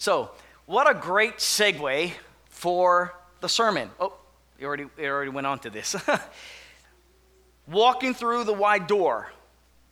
So, 0.00 0.30
what 0.64 0.88
a 0.88 0.94
great 0.98 1.36
segue 1.36 2.12
for 2.46 3.14
the 3.40 3.50
sermon. 3.50 3.90
Oh, 4.00 4.14
you 4.58 4.66
already, 4.66 4.86
you 4.96 5.06
already 5.06 5.30
went 5.30 5.46
on 5.46 5.58
to 5.58 5.68
this. 5.68 5.94
Walking 7.68 8.14
through 8.14 8.44
the 8.44 8.54
wide 8.54 8.86
door, 8.86 9.30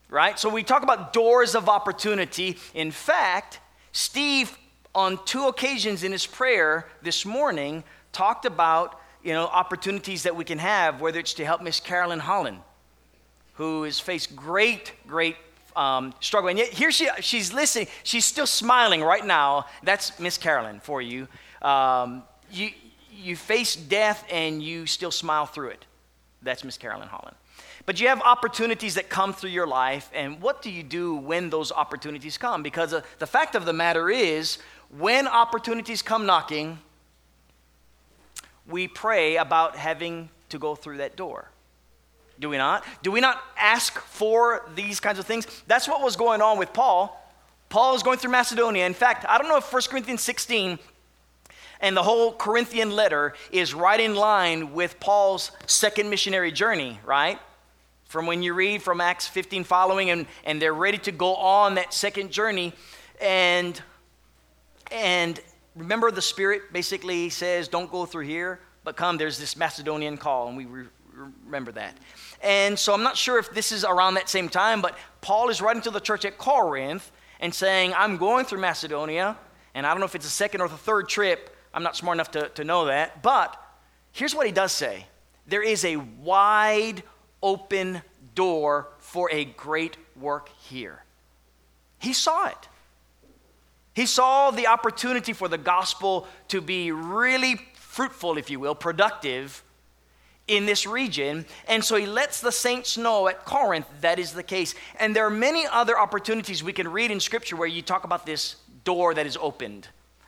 right? 0.09 0.39
So, 0.39 0.49
we 0.49 0.63
talk 0.63 0.83
about 0.83 1.13
doors 1.13 1.55
of 1.55 1.69
opportunity. 1.69 2.57
In 2.73 2.91
fact, 2.91 3.61
Steve, 3.93 4.57
on 4.95 5.23
two 5.27 5.47
occasions 5.47 6.03
in 6.03 6.13
his 6.13 6.25
prayer 6.25 6.87
this 7.03 7.27
morning, 7.27 7.85
talked 8.11 8.47
about 8.47 8.99
you 9.23 9.35
know, 9.35 9.45
opportunities 9.45 10.23
that 10.23 10.35
we 10.35 10.47
can 10.47 10.59
have, 10.59 11.03
whether 11.03 11.21
it's 11.21 11.35
to 11.35 11.45
help 11.45 11.61
Miss 11.61 11.81
Carolyn 11.81 12.21
Holland, 12.21 12.61
who 13.57 13.83
has 13.83 14.01
faced 14.01 14.35
great, 14.35 14.95
great 15.07 15.37
um, 15.79 16.13
struggle. 16.21 16.49
And 16.51 16.59
yet 16.59 16.69
here 16.69 16.91
she, 16.91 17.09
she's 17.21 17.53
listening. 17.53 17.89
She's 18.03 18.25
still 18.25 18.47
smiling 18.47 19.03
right 19.03 19.27
now. 19.27 19.67
That's 19.83 20.19
Miss 20.19 20.39
Carolyn 20.39 20.81
for 20.81 21.01
you. 21.01 21.29
Um, 21.63 22.23
you. 22.51 22.71
You 23.21 23.35
face 23.35 23.75
death 23.75 24.25
and 24.31 24.63
you 24.63 24.87
still 24.87 25.11
smile 25.11 25.45
through 25.45 25.71
it. 25.71 25.85
That's 26.41 26.63
Miss 26.63 26.79
Carolyn 26.79 27.09
Holland. 27.09 27.37
But 27.85 28.01
you 28.01 28.07
have 28.07 28.23
opportunities 28.23 28.95
that 28.95 29.09
come 29.09 29.33
through 29.33 29.51
your 29.51 29.67
life, 29.67 30.09
and 30.15 30.41
what 30.41 30.63
do 30.63 30.71
you 30.71 30.85
do 30.85 31.17
when 31.17 31.51
those 31.51 31.73
opportunities 31.73 32.39
come? 32.39 32.63
Because 32.63 32.95
uh, 32.95 33.01
the 33.19 33.27
fact 33.27 33.57
of 33.57 33.65
the 33.65 33.73
matter 33.73 34.09
is, 34.09 34.59
when 34.97 35.27
opportunities 35.27 36.01
come 36.01 36.27
knocking, 36.27 36.79
we 38.69 38.87
pray 38.87 39.37
about 39.37 39.75
having 39.75 40.29
to 40.51 40.59
go 40.59 40.77
through 40.77 40.99
that 40.99 41.17
door. 41.17 41.51
Do 42.41 42.49
we 42.49 42.57
not? 42.57 42.85
Do 43.03 43.11
we 43.11 43.21
not 43.21 43.43
ask 43.57 43.99
for 43.99 44.69
these 44.75 45.01
kinds 45.01 45.19
of 45.19 45.27
things? 45.27 45.47
That's 45.67 45.89
what 45.89 46.03
was 46.03 46.17
going 46.17 46.41
on 46.41 46.59
with 46.59 46.73
Paul. 46.73 47.15
Paul 47.69 47.95
is 47.95 48.03
going 48.03 48.19
through 48.19 48.31
Macedonia. 48.31 48.87
In 48.87 48.95
fact, 48.95 49.27
I 49.29 49.39
don't 49.39 49.49
know 49.49 49.59
if 49.59 49.73
1 49.73 49.83
Corinthians 49.91 50.23
16 50.23 50.79
and 51.81 51.97
the 51.97 52.03
whole 52.03 52.33
Corinthian 52.33 52.91
letter 52.91 53.35
is 53.53 53.75
right 53.75 54.01
in 54.01 54.15
line 54.15 54.73
with 54.73 54.99
Paul's 55.01 55.53
second 55.67 56.11
missionary 56.11 56.51
journey, 56.51 56.99
right? 57.05 57.39
From 58.07 58.27
when 58.27 58.43
you 58.43 58.55
read 58.55 58.83
from 58.83 59.01
Acts 59.01 59.27
15 59.29 59.65
following, 59.65 60.11
and, 60.11 60.27
and 60.45 60.61
they're 60.63 60.75
ready 60.75 60.99
to 60.99 61.13
go 61.13 61.35
on 61.37 61.75
that 61.75 61.93
second 61.93 62.33
journey. 62.33 62.73
And, 63.21 63.81
and 64.91 65.39
remember, 65.77 66.11
the 66.11 66.23
Spirit 66.23 66.73
basically 66.73 67.29
says, 67.29 67.69
Don't 67.69 67.91
go 67.91 68.07
through 68.07 68.25
here, 68.25 68.61
but 68.83 68.97
come. 68.97 69.19
There's 69.19 69.39
this 69.39 69.57
Macedonian 69.57 70.17
call, 70.17 70.49
and 70.49 70.57
we 70.57 70.67
remember 71.45 71.73
that. 71.73 71.97
And 72.43 72.79
so 72.79 72.95
I'm 72.95 73.03
not 73.03 73.17
sure 73.17 73.39
if 73.39 73.51
this 73.51 73.73
is 73.73 73.85
around 73.85 74.15
that 74.15 74.29
same 74.29 74.49
time, 74.49 74.81
but 74.81 74.97
Paul 75.21 75.49
is 75.49 75.61
writing 75.61 75.83
to 75.83 75.91
the 75.91 76.01
church 76.01 76.25
at 76.25 76.39
Corinth 76.39 77.11
and 77.41 77.55
saying, 77.55 77.93
I'm 77.97 78.17
going 78.17 78.45
through 78.45 78.61
Macedonia, 78.61 79.37
and 79.75 79.87
I 79.87 79.91
don't 79.91 80.01
know 80.01 80.07
if 80.07 80.15
it's 80.15 80.27
a 80.27 80.31
second 80.31 80.61
or 80.61 80.69
the 80.69 80.77
third 80.77 81.09
trip. 81.09 81.55
I'm 81.73 81.83
not 81.83 81.97
smart 81.97 82.17
enough 82.17 82.31
to, 82.33 82.49
to 82.51 82.65
know 82.65 82.87
that. 82.87 83.23
But 83.23 83.61
here's 84.13 84.35
what 84.35 84.47
he 84.47 84.53
does 84.53 84.73
say 84.73 85.07
there 85.47 85.63
is 85.63 85.85
a 85.85 85.97
wide 85.97 87.03
open 87.43 88.03
door 88.35 88.89
for 88.99 89.31
a 89.31 89.45
great 89.45 89.97
work 90.17 90.51
here. 90.61 91.05
He 91.99 92.13
saw 92.13 92.49
it. 92.49 92.69
He 93.95 94.07
saw 94.07 94.53
the 94.53 94.69
opportunity 94.69 95.33
for 95.33 95.49
the 95.49 95.59
gospel 95.59 96.29
to 96.49 96.61
be 96.61 96.93
really 96.93 97.57
fruitful, 97.75 98.39
if 98.39 98.49
you 98.49 98.61
will, 98.61 98.77
productive 98.77 99.65
in 100.49 100.67
this 100.67 100.87
region. 100.87 101.47
And 101.69 101.85
so 101.85 101.97
he 101.97 102.07
lets 102.07 102.41
the 102.41 102.51
saints 102.51 102.99
know 102.99 103.29
at 103.29 103.45
Corinth 103.45 103.87
that 104.01 104.19
is 104.19 104.33
the 104.33 104.43
case. 104.43 104.75
And 104.99 105.15
there 105.15 105.27
are 105.27 105.31
many 105.31 105.67
other 105.67 105.99
opportunities 105.99 106.63
we 106.63 106.73
can 106.73 106.89
read 106.89 107.11
in 107.11 107.21
Scripture 107.21 107.55
where 107.55 107.69
you 107.69 107.83
talk 107.83 108.05
about 108.05 108.27
this 108.27 108.57
door 108.85 109.15
that 109.15 109.27
is 109.27 109.37
opened. 109.41 109.87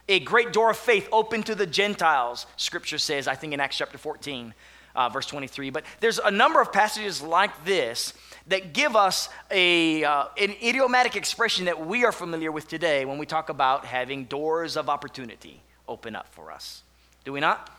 A 0.09 0.21
great 0.21 0.53
door 0.53 0.71
of 0.71 0.77
faith 0.77 1.09
open 1.13 1.43
to 1.45 1.55
the 1.55 1.67
Gentiles, 1.67 2.47
Scripture 2.57 2.99
says, 2.99 3.27
I 3.27 3.35
think 3.35 3.55
in 3.55 3.61
Acts 3.61 3.79
chapter 3.79 3.97
14, 3.97 4.55
uh, 4.95 5.09
verse 5.09 5.27
23. 5.27 5.71
But 5.71 5.85
there's 6.01 6.19
a 6.19 6.31
number 6.31 6.61
of 6.61 6.73
passages 6.73 7.23
like 7.23 7.65
this 7.65 8.13
that 8.49 8.73
give 8.73 8.97
us 8.97 9.29
a, 9.51 10.03
uh, 10.03 10.25
an 10.37 10.55
idiomatic 10.63 11.15
expression 11.15 11.67
that 11.67 11.87
we 11.87 12.05
are 12.05 12.13
familiar 12.13 12.51
with 12.51 12.69
today 12.69 13.05
when 13.05 13.19
we 13.19 13.27
talk 13.27 13.49
about 13.49 13.85
having 13.85 14.25
doors 14.25 14.77
of 14.77 14.89
opportunity 14.89 15.63
open 15.87 16.17
up 16.17 16.27
for 16.33 16.51
us. 16.51 16.83
Do 17.25 17.33
we 17.33 17.41
not? 17.41 17.71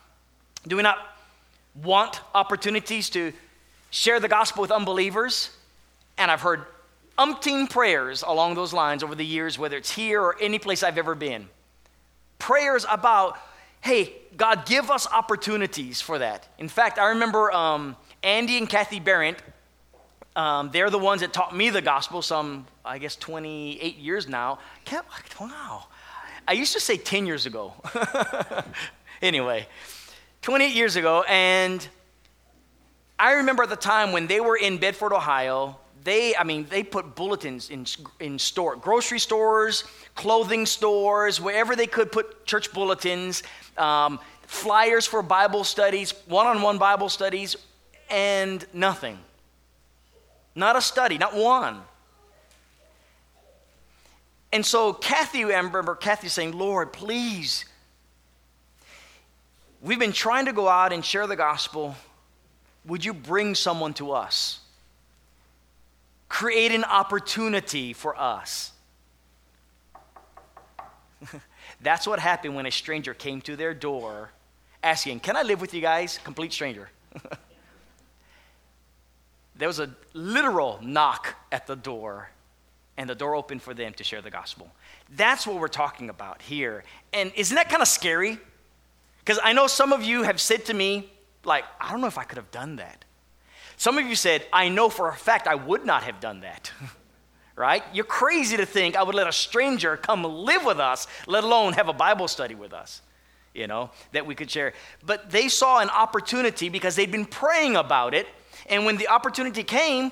Do 0.67 0.77
we 0.77 0.83
not 0.83 0.99
want 1.75 2.21
opportunities 2.33 3.09
to 3.11 3.33
share 3.89 4.19
the 4.19 4.27
gospel 4.27 4.61
with 4.61 4.71
unbelievers. 4.71 5.51
And 6.17 6.29
I've 6.29 6.41
heard 6.41 6.65
umpteen 7.17 7.69
prayers 7.69 8.23
along 8.25 8.55
those 8.55 8.73
lines 8.73 9.03
over 9.03 9.15
the 9.15 9.25
years, 9.25 9.57
whether 9.59 9.77
it's 9.77 9.91
here 9.91 10.21
or 10.21 10.35
any 10.39 10.59
place 10.59 10.83
I've 10.83 10.97
ever 10.97 11.15
been. 11.15 11.47
Prayers 12.39 12.85
about, 12.89 13.37
hey, 13.81 14.13
God, 14.35 14.65
give 14.65 14.89
us 14.89 15.07
opportunities 15.11 16.01
for 16.01 16.19
that. 16.19 16.47
In 16.57 16.67
fact, 16.67 16.97
I 16.97 17.09
remember 17.09 17.51
um, 17.51 17.95
Andy 18.23 18.57
and 18.57 18.67
Kathy 18.67 18.99
Barrett. 18.99 19.41
Um, 20.35 20.71
they're 20.71 20.89
the 20.89 20.97
ones 20.97 21.21
that 21.21 21.33
taught 21.33 21.55
me 21.55 21.69
the 21.69 21.81
gospel 21.81 22.21
some, 22.21 22.65
I 22.85 22.97
guess, 22.97 23.15
28 23.17 23.97
years 23.97 24.29
now. 24.29 24.59
Can't, 24.85 25.05
wow. 25.39 25.85
I 26.47 26.53
used 26.53 26.73
to 26.73 26.79
say 26.79 26.97
10 26.97 27.25
years 27.25 27.45
ago. 27.45 27.73
anyway, 29.21 29.67
28 30.41 30.74
years 30.74 30.96
ago, 30.96 31.24
and 31.28 31.88
I 33.19 33.34
remember 33.34 33.63
at 33.63 33.69
the 33.69 33.75
time 33.75 34.12
when 34.12 34.25
they 34.25 34.40
were 34.40 34.56
in 34.56 34.78
Bedford, 34.79 35.13
Ohio, 35.13 35.78
they, 36.03 36.35
I 36.35 36.44
mean, 36.44 36.66
they 36.68 36.81
put 36.81 37.16
bulletins 37.16 37.69
in, 37.69 37.85
in 38.19 38.40
store, 38.40 38.75
grocery 38.75 39.19
stores, 39.19 39.84
clothing 40.16 40.66
stores, 40.66 41.40
wherever 41.40 41.75
they 41.75 41.85
could 41.85 42.12
put 42.12 42.47
church 42.47 42.74
bulletins, 42.74 43.44
um, 43.78 44.19
flyers 44.47 45.06
for 45.06 45.22
Bible 45.22 45.63
studies, 45.63 46.16
one 46.25 46.47
on 46.47 46.63
one 46.63 46.79
Bible 46.79 47.09
studies, 47.09 47.56
and 48.09 48.66
nothing. 48.73 49.19
Not 50.56 50.75
a 50.75 50.81
study, 50.81 51.19
not 51.19 51.35
one. 51.35 51.81
And 54.52 54.66
so 54.66 54.91
Kathy, 54.91 55.44
I 55.44 55.59
remember 55.59 55.94
Kathy 55.94 56.28
saying, 56.28 56.58
Lord, 56.58 56.91
please 56.91 57.66
We've 59.81 59.99
been 59.99 60.13
trying 60.13 60.45
to 60.45 60.53
go 60.53 60.69
out 60.69 60.93
and 60.93 61.03
share 61.03 61.25
the 61.25 61.35
gospel. 61.35 61.95
Would 62.85 63.03
you 63.03 63.13
bring 63.13 63.55
someone 63.55 63.95
to 63.95 64.11
us? 64.11 64.59
Create 66.29 66.71
an 66.71 66.83
opportunity 66.83 67.93
for 67.93 68.19
us. 68.19 68.71
That's 71.81 72.05
what 72.05 72.19
happened 72.19 72.55
when 72.55 72.67
a 72.67 72.71
stranger 72.71 73.13
came 73.15 73.41
to 73.41 73.55
their 73.55 73.73
door 73.73 74.29
asking, 74.83 75.19
Can 75.19 75.35
I 75.35 75.41
live 75.41 75.61
with 75.61 75.73
you 75.73 75.81
guys? 75.81 76.19
Complete 76.23 76.53
stranger. 76.53 76.89
there 79.55 79.67
was 79.67 79.79
a 79.79 79.89
literal 80.13 80.79
knock 80.81 81.35
at 81.51 81.65
the 81.67 81.75
door, 81.75 82.29
and 82.97 83.09
the 83.09 83.15
door 83.15 83.35
opened 83.35 83.61
for 83.61 83.73
them 83.73 83.93
to 83.93 84.03
share 84.03 84.21
the 84.21 84.31
gospel. 84.31 84.71
That's 85.15 85.45
what 85.47 85.57
we're 85.57 85.67
talking 85.67 86.09
about 86.09 86.41
here. 86.41 86.83
And 87.13 87.31
isn't 87.35 87.55
that 87.55 87.69
kind 87.69 87.81
of 87.81 87.87
scary? 87.87 88.39
Because 89.31 89.43
I 89.45 89.53
know 89.53 89.67
some 89.67 89.93
of 89.93 90.03
you 90.03 90.23
have 90.23 90.41
said 90.41 90.65
to 90.65 90.73
me, 90.73 91.09
like, 91.45 91.63
I 91.79 91.89
don't 91.89 92.01
know 92.01 92.07
if 92.07 92.17
I 92.17 92.25
could 92.25 92.35
have 92.35 92.51
done 92.51 92.75
that. 92.75 93.05
Some 93.77 93.97
of 93.97 94.05
you 94.05 94.13
said, 94.13 94.45
I 94.51 94.67
know 94.67 94.89
for 94.89 95.07
a 95.07 95.15
fact 95.15 95.47
I 95.47 95.55
would 95.55 95.85
not 95.85 96.03
have 96.03 96.19
done 96.19 96.41
that. 96.41 96.69
right? 97.55 97.81
You're 97.93 98.03
crazy 98.03 98.57
to 98.57 98.65
think 98.65 98.97
I 98.97 99.03
would 99.03 99.15
let 99.15 99.27
a 99.27 99.31
stranger 99.31 99.95
come 99.95 100.25
live 100.25 100.65
with 100.65 100.81
us, 100.81 101.07
let 101.27 101.45
alone 101.45 101.71
have 101.71 101.87
a 101.87 101.93
Bible 101.93 102.27
study 102.27 102.55
with 102.55 102.73
us, 102.73 103.01
you 103.53 103.67
know, 103.67 103.91
that 104.11 104.25
we 104.25 104.35
could 104.35 104.51
share. 104.51 104.73
But 105.05 105.29
they 105.29 105.47
saw 105.47 105.79
an 105.79 105.89
opportunity 105.89 106.67
because 106.67 106.97
they'd 106.97 107.09
been 107.09 107.23
praying 107.23 107.77
about 107.77 108.13
it. 108.13 108.27
And 108.65 108.83
when 108.83 108.97
the 108.97 109.07
opportunity 109.07 109.63
came, 109.63 110.11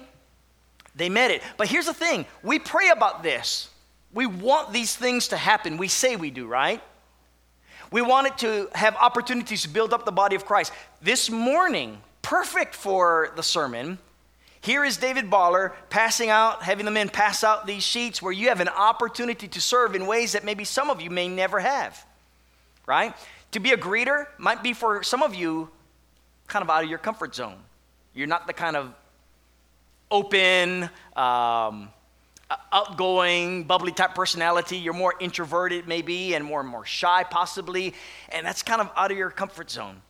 they 0.96 1.10
met 1.10 1.30
it. 1.30 1.44
But 1.58 1.68
here's 1.68 1.88
the 1.88 1.94
thing 1.94 2.26
we 2.42 2.58
pray 2.58 2.88
about 2.88 3.22
this. 3.22 3.70
We 4.14 4.28
want 4.28 4.72
these 4.72 4.96
things 4.96 5.28
to 5.28 5.36
happen. 5.36 5.76
We 5.76 5.90
say 5.90 6.16
we 6.16 6.32
do, 6.32 6.48
right? 6.48 6.82
We 7.92 8.02
wanted 8.02 8.38
to 8.40 8.70
have 8.74 8.96
opportunities 8.96 9.64
to 9.64 9.70
build 9.70 9.94
up 9.94 10.06
the 10.06 10.12
body 10.12 10.36
of 10.36 10.46
Christ. 10.46 10.72
This 11.02 11.30
morning, 11.30 12.00
perfect 12.22 12.76
for 12.76 13.32
the 13.36 13.42
sermon, 13.42 13.98
here 14.62 14.84
is 14.84 14.98
David 14.98 15.32
Baller 15.32 15.72
passing 15.90 16.30
out, 16.30 16.64
having 16.64 16.86
the 16.86 16.92
men 16.92 17.10
pass 17.10 17.44
out 17.44 17.66
these 17.66 17.82
sheets 17.82 18.22
where 18.22 18.34
you 18.34 18.50
have 18.50 18.60
an 18.60 18.68
opportunity 18.68 19.48
to 19.48 19.62
serve 19.62 19.96
in 19.96 20.06
ways 20.06 20.34
that 20.34 20.44
maybe 20.44 20.66
some 20.66 20.90
of 20.90 21.02
you 21.02 21.10
may 21.10 21.28
never 21.28 21.60
have, 21.60 22.06
right? 22.86 23.16
To 23.54 23.60
be 23.60 23.72
a 23.72 23.78
greeter 23.78 24.28
might 24.38 24.62
be 24.62 24.74
for 24.74 25.02
some 25.02 25.24
of 25.24 25.34
you 25.34 25.70
kind 26.48 26.62
of 26.62 26.70
out 26.70 26.84
of 26.84 26.90
your 26.90 27.00
comfort 27.00 27.34
zone. 27.34 27.58
You're 28.14 28.28
not 28.28 28.48
the 28.48 28.54
kind 28.54 28.76
of 28.76 28.94
open, 30.12 30.90
um, 31.16 31.90
outgoing, 32.72 33.64
bubbly 33.64 33.92
type 33.92 34.16
personality. 34.16 34.78
You're 34.78 34.94
more 34.94 35.14
introverted, 35.20 35.88
maybe, 35.88 36.34
and 36.34 36.44
more 36.44 36.60
and 36.60 36.70
more 36.70 36.86
shy, 36.86 37.24
possibly. 37.24 37.94
And 38.30 38.46
that's 38.46 38.64
kind 38.64 38.82
of 38.82 38.90
out 38.96 39.12
of 39.12 39.18
your 39.18 39.30
comfort 39.30 39.70
zone. 39.70 40.02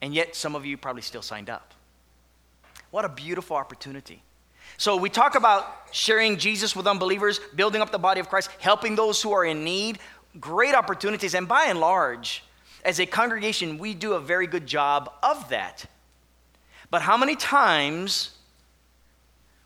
And 0.00 0.14
yet, 0.14 0.36
some 0.36 0.54
of 0.54 0.64
you 0.64 0.76
probably 0.76 1.02
still 1.02 1.22
signed 1.22 1.50
up. 1.50 1.74
What 2.90 3.04
a 3.04 3.08
beautiful 3.08 3.56
opportunity. 3.56 4.22
So, 4.76 4.96
we 4.96 5.10
talk 5.10 5.34
about 5.34 5.66
sharing 5.92 6.38
Jesus 6.38 6.74
with 6.74 6.86
unbelievers, 6.86 7.40
building 7.54 7.82
up 7.82 7.90
the 7.90 7.98
body 7.98 8.20
of 8.20 8.28
Christ, 8.28 8.50
helping 8.60 8.96
those 8.96 9.20
who 9.20 9.32
are 9.32 9.44
in 9.44 9.64
need. 9.64 9.98
great 10.38 10.74
opportunities, 10.74 11.34
and 11.34 11.48
by 11.48 11.64
and 11.64 11.80
large, 11.80 12.44
as 12.84 13.00
a 13.00 13.06
congregation, 13.06 13.78
we 13.78 13.94
do 13.94 14.12
a 14.12 14.20
very 14.20 14.46
good 14.46 14.66
job 14.66 15.12
of 15.22 15.48
that. 15.48 15.86
But 16.90 17.02
how 17.02 17.16
many 17.16 17.36
times, 17.36 18.36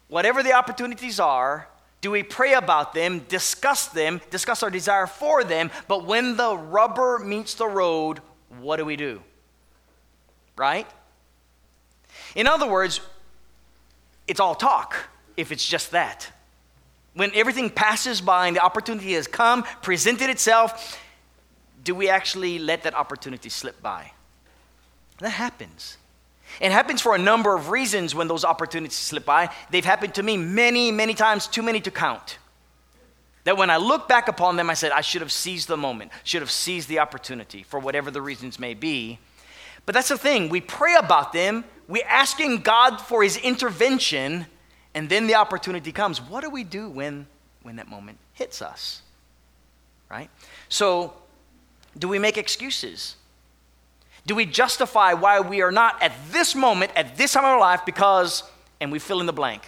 whatever 0.09 0.43
the 0.43 0.53
opportunities 0.53 1.21
are, 1.21 1.69
do 2.05 2.11
we 2.11 2.23
pray 2.23 2.53
about 2.53 2.93
them, 2.93 3.21
discuss 3.31 3.87
them, 3.87 4.21
discuss 4.29 4.63
our 4.63 4.69
desire 4.69 5.07
for 5.07 5.43
them, 5.43 5.71
but 5.89 6.05
when 6.05 6.37
the 6.37 6.55
rubber 6.55 7.19
meets 7.19 7.55
the 7.55 7.67
road, 7.67 8.21
what 8.61 8.77
do 8.77 8.85
we 8.85 8.95
do? 8.95 9.23
Right? 10.55 10.87
In 12.35 12.47
other 12.47 12.69
words, 12.69 13.01
it's 14.29 14.39
all 14.39 14.55
talk 14.55 15.09
if 15.39 15.51
it's 15.51 15.67
just 15.67 15.93
that. 15.93 16.31
When 17.15 17.35
everything 17.35 17.71
passes 17.71 18.21
by 18.21 18.49
and 18.49 18.57
the 18.57 18.63
opportunity 18.63 19.15
has 19.15 19.27
come, 19.27 19.63
presented 19.81 20.29
itself, 20.29 21.01
do 21.85 21.95
we 21.95 22.11
actually 22.11 22.59
let 22.59 22.83
that 22.83 22.95
opportunity 22.95 23.49
slip 23.49 23.81
by? 23.81 24.13
That 25.21 25.31
happens. 25.31 25.97
It 26.61 26.73
happens 26.73 27.01
for 27.01 27.15
a 27.15 27.19
number 27.19 27.55
of 27.55 27.71
reasons 27.71 28.15
when 28.15 28.29
those 28.29 28.45
opportunities 28.45 28.97
slip 28.97 29.25
by. 29.25 29.51
They've 29.71 29.85
happened 29.85 30.15
to 30.15 30.23
me 30.23 30.37
many, 30.37 30.91
many 30.93 31.15
times, 31.15 31.47
too 31.47 31.63
many 31.63 31.81
to 31.81 31.91
count. 31.91 32.39
That 33.45 33.57
when 33.57 33.71
I 33.71 33.77
look 33.77 34.09
back 34.09 34.29
upon 34.29 34.57
them, 34.57 34.71
I 34.71 34.75
said, 34.75 34.93
I 34.93 35.03
should 35.03 35.21
have 35.21 35.33
seized 35.33 35.69
the 35.69 35.77
moment, 35.77 36.13
should 36.23 36.43
have 36.43 36.51
seized 36.51 36.89
the 36.89 37.01
opportunity 37.01 37.63
for 37.63 37.79
whatever 37.79 38.11
the 38.11 38.23
reasons 38.23 38.59
may 38.59 38.75
be. 38.75 39.19
But 39.87 39.95
that's 39.95 40.09
the 40.09 40.19
thing. 40.19 40.49
We 40.49 40.61
pray 40.61 40.95
about 40.95 41.33
them, 41.33 41.65
we're 41.89 42.07
asking 42.09 42.59
God 42.59 42.97
for 42.97 43.23
his 43.23 43.37
intervention, 43.37 44.47
and 44.95 45.09
then 45.09 45.27
the 45.27 45.35
opportunity 45.35 45.93
comes. 45.93 46.21
What 46.21 46.43
do 46.43 46.49
we 46.49 46.65
do 46.65 46.89
when, 46.89 47.27
when 47.63 47.77
that 47.77 47.89
moment 47.89 48.19
hits 48.33 48.63
us? 48.63 49.03
Right? 50.11 50.31
So, 50.69 51.13
do 51.99 52.09
we 52.09 52.19
make 52.19 52.39
excuses? 52.39 53.17
Do 54.27 54.35
we 54.35 54.47
justify 54.47 55.13
why 55.13 55.41
we 55.41 55.61
are 55.63 55.73
not 55.73 56.03
at 56.03 56.13
this 56.31 56.55
moment, 56.55 56.93
at 56.97 57.17
this 57.17 57.33
time 57.33 57.45
of 57.45 57.51
our 57.51 57.61
life, 57.61 57.83
because, 57.85 58.43
and 58.81 58.91
we 58.91 58.99
fill 58.99 59.21
in 59.21 59.27
the 59.27 59.33
blank? 59.33 59.63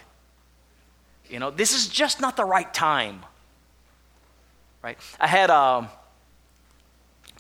You 1.28 1.38
know, 1.38 1.50
this 1.50 1.74
is 1.74 1.88
just 1.88 2.20
not 2.20 2.36
the 2.36 2.44
right 2.44 2.72
time. 2.72 3.24
Right? 4.82 4.98
I 5.20 5.26
had, 5.26 5.50
um, 5.50 5.88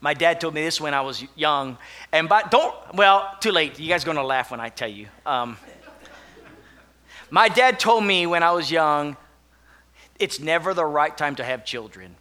my 0.00 0.12
dad 0.12 0.40
told 0.40 0.54
me 0.54 0.62
this 0.62 0.80
when 0.80 0.92
I 0.92 1.00
was 1.00 1.24
young, 1.36 1.78
and 2.12 2.28
but 2.28 2.50
don't, 2.50 2.74
well, 2.94 3.34
too 3.40 3.52
late. 3.52 3.78
You 3.78 3.88
guys 3.88 4.02
are 4.02 4.06
going 4.06 4.16
to 4.18 4.24
laugh 4.24 4.50
when 4.50 4.60
I 4.60 4.68
tell 4.68 4.88
you. 4.88 5.06
Um, 5.24 5.56
my 7.30 7.48
dad 7.48 7.80
told 7.80 8.04
me 8.04 8.26
when 8.26 8.42
I 8.42 8.52
was 8.52 8.70
young, 8.70 9.16
it's 10.18 10.38
never 10.38 10.74
the 10.74 10.84
right 10.84 11.16
time 11.16 11.36
to 11.36 11.44
have 11.44 11.64
children. 11.64 12.14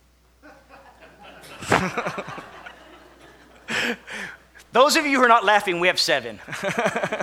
Those 4.75 4.97
of 4.97 5.05
you 5.05 5.19
who 5.19 5.23
are 5.23 5.29
not 5.29 5.45
laughing, 5.45 5.79
we 5.79 5.87
have 5.87 5.97
seven. 5.97 6.37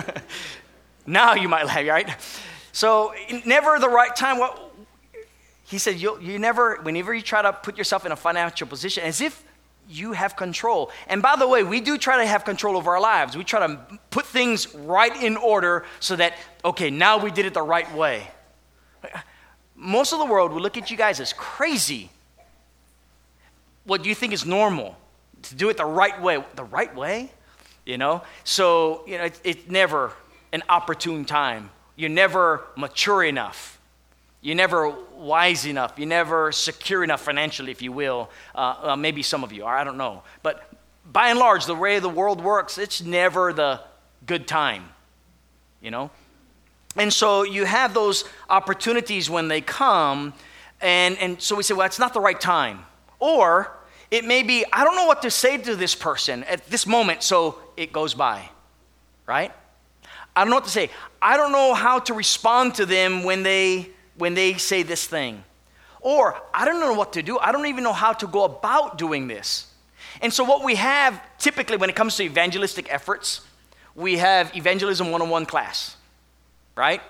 now 1.05 1.35
you 1.35 1.47
might 1.47 1.67
laugh, 1.67 1.87
right? 1.87 2.09
So, 2.71 3.13
never 3.45 3.77
the 3.77 3.89
right 3.89 4.15
time. 4.15 4.39
What 4.39 4.73
he 5.63 5.77
said, 5.77 6.01
you, 6.01 6.19
you 6.19 6.39
never, 6.39 6.81
whenever 6.81 7.13
you 7.13 7.21
try 7.21 7.43
to 7.43 7.53
put 7.53 7.77
yourself 7.77 8.07
in 8.07 8.11
a 8.11 8.15
financial 8.15 8.65
position, 8.65 9.03
as 9.03 9.21
if 9.21 9.43
you 9.87 10.13
have 10.13 10.35
control. 10.35 10.89
And 11.07 11.21
by 11.21 11.35
the 11.35 11.47
way, 11.47 11.61
we 11.61 11.79
do 11.79 11.99
try 11.99 12.17
to 12.17 12.25
have 12.25 12.43
control 12.43 12.75
over 12.75 12.95
our 12.95 12.99
lives. 12.99 13.37
We 13.37 13.43
try 13.43 13.67
to 13.67 13.99
put 14.09 14.25
things 14.25 14.73
right 14.73 15.15
in 15.21 15.37
order 15.37 15.85
so 15.99 16.15
that, 16.15 16.33
okay, 16.65 16.89
now 16.89 17.19
we 17.19 17.29
did 17.29 17.45
it 17.45 17.53
the 17.53 17.61
right 17.61 17.93
way. 17.93 18.31
Most 19.75 20.11
of 20.11 20.17
the 20.17 20.25
world 20.25 20.53
will 20.53 20.61
look 20.61 20.75
at 20.75 20.89
you 20.89 20.97
guys 20.97 21.19
as 21.19 21.33
crazy. 21.33 22.09
What 23.83 24.01
do 24.01 24.09
you 24.09 24.15
think 24.15 24.33
is 24.33 24.43
normal? 24.43 24.97
To 25.43 25.55
do 25.55 25.69
it 25.69 25.77
the 25.77 25.85
right 25.85 26.19
way. 26.19 26.43
The 26.55 26.63
right 26.63 26.95
way? 26.95 27.29
You 27.85 27.97
know? 27.97 28.23
So, 28.43 29.03
you 29.07 29.17
know, 29.17 29.25
it's, 29.25 29.41
it's 29.43 29.69
never 29.69 30.13
an 30.51 30.63
opportune 30.69 31.25
time. 31.25 31.69
You're 31.95 32.09
never 32.09 32.63
mature 32.75 33.23
enough. 33.23 33.79
You're 34.41 34.55
never 34.55 34.89
wise 35.15 35.65
enough. 35.65 35.93
You're 35.97 36.07
never 36.07 36.51
secure 36.51 37.03
enough 37.03 37.21
financially, 37.21 37.71
if 37.71 37.81
you 37.81 37.91
will. 37.91 38.29
Uh, 38.53 38.75
uh, 38.81 38.95
maybe 38.95 39.23
some 39.23 39.43
of 39.43 39.53
you 39.53 39.65
are, 39.65 39.77
I 39.77 39.83
don't 39.83 39.97
know. 39.97 40.23
But 40.41 40.69
by 41.11 41.29
and 41.29 41.39
large, 41.39 41.65
the 41.65 41.75
way 41.75 41.99
the 41.99 42.09
world 42.09 42.41
works, 42.41 42.77
it's 42.77 43.01
never 43.01 43.53
the 43.53 43.79
good 44.25 44.47
time, 44.47 44.85
you 45.81 45.91
know? 45.91 46.11
And 46.95 47.11
so 47.11 47.43
you 47.43 47.65
have 47.65 47.93
those 47.93 48.25
opportunities 48.49 49.29
when 49.29 49.47
they 49.47 49.61
come, 49.61 50.33
and, 50.81 51.17
and 51.17 51.41
so 51.41 51.55
we 51.55 51.63
say, 51.63 51.73
well, 51.73 51.85
it's 51.85 51.99
not 51.99 52.13
the 52.13 52.19
right 52.19 52.39
time. 52.39 52.85
Or 53.19 53.71
it 54.11 54.25
may 54.25 54.43
be, 54.43 54.65
I 54.71 54.83
don't 54.83 54.95
know 54.95 55.07
what 55.07 55.21
to 55.23 55.31
say 55.31 55.57
to 55.57 55.75
this 55.75 55.95
person 55.95 56.43
at 56.43 56.67
this 56.67 56.85
moment, 56.85 57.23
so 57.23 57.57
it 57.77 57.91
goes 57.91 58.13
by, 58.13 58.49
right? 59.25 59.51
I 60.35 60.41
don't 60.41 60.49
know 60.49 60.57
what 60.57 60.65
to 60.65 60.71
say. 60.71 60.89
I 61.21 61.37
don't 61.37 61.51
know 61.51 61.73
how 61.73 61.99
to 61.99 62.13
respond 62.13 62.75
to 62.75 62.85
them 62.85 63.23
when 63.23 63.43
they 63.43 63.89
when 64.17 64.33
they 64.33 64.55
say 64.55 64.83
this 64.83 65.05
thing. 65.05 65.43
Or 66.01 66.39
I 66.53 66.65
don't 66.65 66.79
know 66.79 66.93
what 66.93 67.13
to 67.13 67.23
do. 67.23 67.39
I 67.39 67.51
don't 67.51 67.65
even 67.67 67.83
know 67.83 67.93
how 67.93 68.13
to 68.13 68.27
go 68.27 68.43
about 68.43 68.97
doing 68.97 69.27
this. 69.27 69.67
And 70.21 70.31
so 70.33 70.43
what 70.43 70.63
we 70.63 70.75
have 70.75 71.19
typically 71.37 71.77
when 71.77 71.89
it 71.89 71.95
comes 71.95 72.15
to 72.17 72.23
evangelistic 72.23 72.91
efforts, 72.93 73.41
we 73.95 74.17
have 74.17 74.55
evangelism 74.55 75.07
101 75.07 75.45
class. 75.45 75.95
Right? 76.75 77.01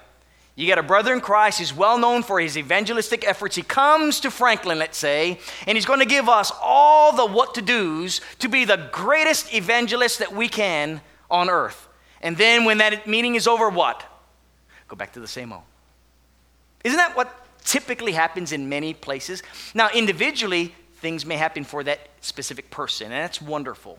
You 0.55 0.67
got 0.67 0.77
a 0.77 0.83
brother 0.83 1.13
in 1.13 1.21
Christ 1.21 1.59
who's 1.59 1.73
well 1.73 1.97
known 1.97 2.21
for 2.21 2.39
his 2.39 2.57
evangelistic 2.57 3.27
efforts. 3.27 3.55
He 3.55 3.63
comes 3.63 4.19
to 4.19 4.29
Franklin, 4.29 4.77
let's 4.77 4.97
say, 4.97 5.39
and 5.65 5.75
he's 5.75 5.85
going 5.85 5.99
to 5.99 6.05
give 6.05 6.29
us 6.29 6.51
all 6.61 7.15
the 7.15 7.25
what 7.25 7.55
to 7.55 7.61
do's 7.61 8.21
to 8.39 8.47
be 8.47 8.63
the 8.63 8.89
greatest 8.91 9.53
evangelist 9.53 10.19
that 10.19 10.33
we 10.33 10.47
can 10.47 11.01
on 11.31 11.49
earth. 11.49 11.87
And 12.21 12.37
then 12.37 12.65
when 12.65 12.77
that 12.77 13.07
meeting 13.07 13.33
is 13.33 13.47
over, 13.47 13.69
what? 13.69 14.03
Go 14.87 14.95
back 14.95 15.13
to 15.13 15.19
the 15.19 15.27
same 15.27 15.51
old. 15.51 15.63
Isn't 16.83 16.97
that 16.97 17.15
what 17.15 17.35
typically 17.63 18.11
happens 18.11 18.51
in 18.51 18.69
many 18.69 18.93
places? 18.93 19.41
Now, 19.73 19.89
individually, 19.89 20.75
things 20.97 21.25
may 21.25 21.37
happen 21.37 21.63
for 21.63 21.83
that 21.83 21.99
specific 22.21 22.69
person, 22.69 23.05
and 23.05 23.23
that's 23.23 23.41
wonderful. 23.41 23.97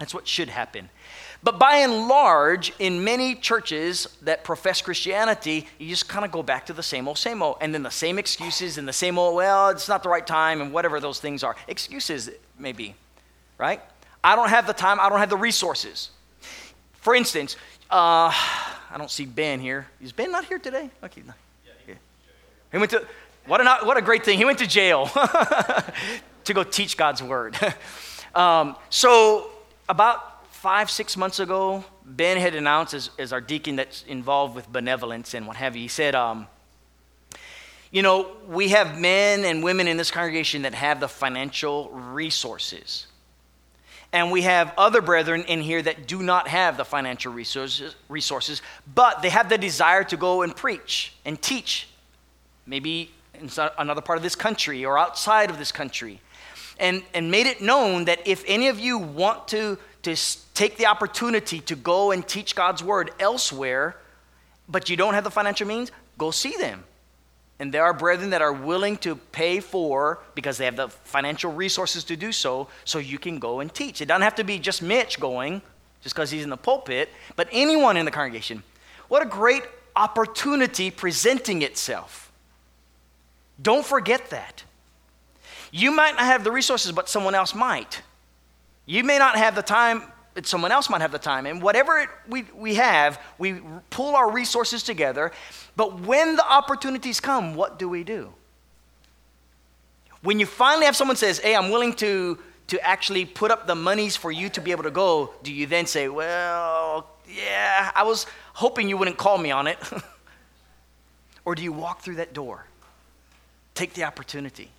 That's 0.00 0.14
what 0.14 0.26
should 0.26 0.48
happen. 0.48 0.88
But 1.42 1.58
by 1.58 1.76
and 1.76 2.08
large, 2.08 2.72
in 2.78 3.04
many 3.04 3.34
churches 3.34 4.08
that 4.22 4.44
profess 4.44 4.82
Christianity, 4.82 5.68
you 5.78 5.88
just 5.88 6.08
kind 6.08 6.24
of 6.24 6.32
go 6.32 6.42
back 6.42 6.66
to 6.66 6.72
the 6.72 6.82
same 6.82 7.06
old, 7.06 7.18
same 7.18 7.42
old, 7.42 7.58
and 7.60 7.72
then 7.72 7.82
the 7.82 7.90
same 7.90 8.18
excuses 8.18 8.78
and 8.78 8.88
the 8.88 8.92
same 8.92 9.18
old, 9.18 9.36
well, 9.36 9.68
it's 9.68 9.88
not 9.88 10.02
the 10.02 10.08
right 10.08 10.26
time, 10.26 10.60
and 10.60 10.72
whatever 10.72 11.00
those 11.00 11.20
things 11.20 11.44
are. 11.44 11.54
Excuses, 11.68 12.30
maybe, 12.58 12.94
right? 13.58 13.80
I 14.24 14.36
don't 14.36 14.48
have 14.48 14.66
the 14.66 14.72
time, 14.72 14.98
I 15.00 15.08
don't 15.08 15.18
have 15.18 15.30
the 15.30 15.36
resources. 15.36 16.10
For 16.94 17.14
instance, 17.14 17.56
uh, 17.90 18.32
I 18.32 18.96
don't 18.96 19.10
see 19.10 19.24
Ben 19.24 19.60
here. 19.60 19.86
Is 20.02 20.12
Ben 20.12 20.32
not 20.32 20.46
here 20.46 20.58
today? 20.58 20.90
Okay. 21.04 21.22
Yeah, 21.26 21.94
he 22.72 22.78
went 22.78 22.90
to, 22.90 23.06
what 23.46 23.60
a, 23.60 23.84
what 23.84 23.96
a 23.96 24.02
great 24.02 24.24
thing. 24.24 24.38
He 24.38 24.44
went 24.44 24.58
to 24.58 24.66
jail 24.66 25.06
to 26.44 26.54
go 26.54 26.64
teach 26.64 26.96
God's 26.96 27.22
word. 27.22 27.56
um, 28.34 28.76
so, 28.90 29.49
about 29.90 30.46
five, 30.46 30.88
six 30.88 31.16
months 31.16 31.40
ago, 31.40 31.84
Ben 32.06 32.36
had 32.36 32.54
announced, 32.54 32.94
as, 32.94 33.10
as 33.18 33.32
our 33.32 33.40
deacon 33.40 33.76
that's 33.76 34.04
involved 34.04 34.54
with 34.54 34.70
benevolence 34.72 35.34
and 35.34 35.46
what 35.46 35.56
have 35.56 35.74
you, 35.74 35.82
he 35.82 35.88
said, 35.88 36.14
um, 36.14 36.46
You 37.90 38.02
know, 38.02 38.30
we 38.46 38.68
have 38.68 38.98
men 38.98 39.44
and 39.44 39.64
women 39.64 39.88
in 39.88 39.96
this 39.96 40.10
congregation 40.10 40.62
that 40.62 40.74
have 40.74 41.00
the 41.00 41.08
financial 41.08 41.90
resources. 41.90 43.08
And 44.12 44.30
we 44.30 44.42
have 44.42 44.72
other 44.76 45.00
brethren 45.00 45.44
in 45.46 45.60
here 45.60 45.82
that 45.82 46.06
do 46.06 46.22
not 46.22 46.48
have 46.48 46.76
the 46.76 46.84
financial 46.84 47.32
resources, 47.32 47.94
resources, 48.08 48.62
but 48.92 49.22
they 49.22 49.30
have 49.30 49.48
the 49.48 49.58
desire 49.58 50.04
to 50.04 50.16
go 50.16 50.42
and 50.42 50.54
preach 50.54 51.14
and 51.24 51.40
teach, 51.40 51.88
maybe 52.66 53.10
in 53.34 53.50
another 53.78 54.00
part 54.00 54.18
of 54.18 54.22
this 54.22 54.36
country 54.36 54.84
or 54.84 54.98
outside 54.98 55.50
of 55.50 55.58
this 55.58 55.72
country. 55.72 56.20
And, 56.80 57.04
and 57.14 57.30
made 57.30 57.46
it 57.46 57.60
known 57.60 58.06
that 58.06 58.26
if 58.26 58.42
any 58.48 58.66
of 58.66 58.80
you 58.80 58.98
want 58.98 59.46
to 59.48 59.78
to 60.02 60.16
take 60.54 60.76
the 60.76 60.86
opportunity 60.86 61.60
to 61.60 61.76
go 61.76 62.10
and 62.10 62.26
teach 62.26 62.54
God's 62.54 62.82
word 62.82 63.10
elsewhere, 63.20 63.96
but 64.68 64.88
you 64.88 64.96
don't 64.96 65.14
have 65.14 65.24
the 65.24 65.30
financial 65.30 65.66
means, 65.66 65.92
go 66.16 66.30
see 66.30 66.56
them. 66.58 66.84
And 67.58 67.72
there 67.74 67.84
are 67.84 67.92
brethren 67.92 68.30
that 68.30 68.40
are 68.40 68.52
willing 68.52 68.96
to 68.98 69.16
pay 69.16 69.60
for, 69.60 70.20
because 70.34 70.56
they 70.56 70.64
have 70.64 70.76
the 70.76 70.88
financial 70.88 71.52
resources 71.52 72.04
to 72.04 72.16
do 72.16 72.32
so, 72.32 72.68
so 72.84 72.98
you 72.98 73.18
can 73.18 73.38
go 73.38 73.60
and 73.60 73.72
teach. 73.72 74.00
It 74.00 74.06
doesn't 74.06 74.22
have 74.22 74.36
to 74.36 74.44
be 74.44 74.58
just 74.58 74.80
Mitch 74.80 75.20
going, 75.20 75.60
just 76.02 76.14
because 76.14 76.30
he's 76.30 76.44
in 76.44 76.50
the 76.50 76.56
pulpit, 76.56 77.10
but 77.36 77.48
anyone 77.52 77.98
in 77.98 78.06
the 78.06 78.10
congregation. 78.10 78.62
What 79.08 79.22
a 79.22 79.26
great 79.26 79.64
opportunity 79.94 80.90
presenting 80.90 81.60
itself. 81.60 82.32
Don't 83.60 83.84
forget 83.84 84.30
that. 84.30 84.64
You 85.70 85.90
might 85.90 86.16
not 86.16 86.24
have 86.24 86.44
the 86.44 86.50
resources, 86.50 86.92
but 86.92 87.08
someone 87.08 87.34
else 87.34 87.54
might. 87.54 88.02
You 88.86 89.04
may 89.04 89.18
not 89.18 89.36
have 89.36 89.54
the 89.54 89.62
time, 89.62 90.02
but 90.34 90.46
someone 90.46 90.72
else 90.72 90.90
might 90.90 91.00
have 91.00 91.12
the 91.12 91.18
time. 91.18 91.46
And 91.46 91.62
whatever 91.62 91.98
it, 91.98 92.08
we, 92.28 92.44
we 92.54 92.74
have, 92.74 93.20
we 93.38 93.60
pull 93.90 94.16
our 94.16 94.30
resources 94.30 94.82
together. 94.82 95.32
But 95.76 96.00
when 96.00 96.36
the 96.36 96.46
opportunities 96.46 97.20
come, 97.20 97.54
what 97.54 97.78
do 97.78 97.88
we 97.88 98.04
do? 98.04 98.32
When 100.22 100.38
you 100.38 100.46
finally 100.46 100.86
have 100.86 100.96
someone 100.96 101.16
says, 101.16 101.38
"Hey, 101.38 101.56
I'm 101.56 101.70
willing 101.70 101.94
to 101.94 102.38
to 102.66 102.80
actually 102.86 103.24
put 103.24 103.50
up 103.50 103.66
the 103.66 103.74
monies 103.74 104.16
for 104.16 104.30
you 104.30 104.48
to 104.50 104.60
be 104.60 104.70
able 104.70 104.82
to 104.82 104.90
go," 104.90 105.32
do 105.42 105.52
you 105.52 105.66
then 105.66 105.86
say, 105.86 106.08
"Well, 106.08 107.08
yeah, 107.26 107.90
I 107.94 108.02
was 108.02 108.26
hoping 108.52 108.88
you 108.88 108.98
wouldn't 108.98 109.16
call 109.16 109.38
me 109.38 109.50
on 109.50 109.66
it," 109.66 109.78
or 111.46 111.54
do 111.54 111.62
you 111.62 111.72
walk 111.72 112.02
through 112.02 112.16
that 112.16 112.34
door, 112.34 112.66
take 113.74 113.94
the 113.94 114.04
opportunity? 114.04 114.70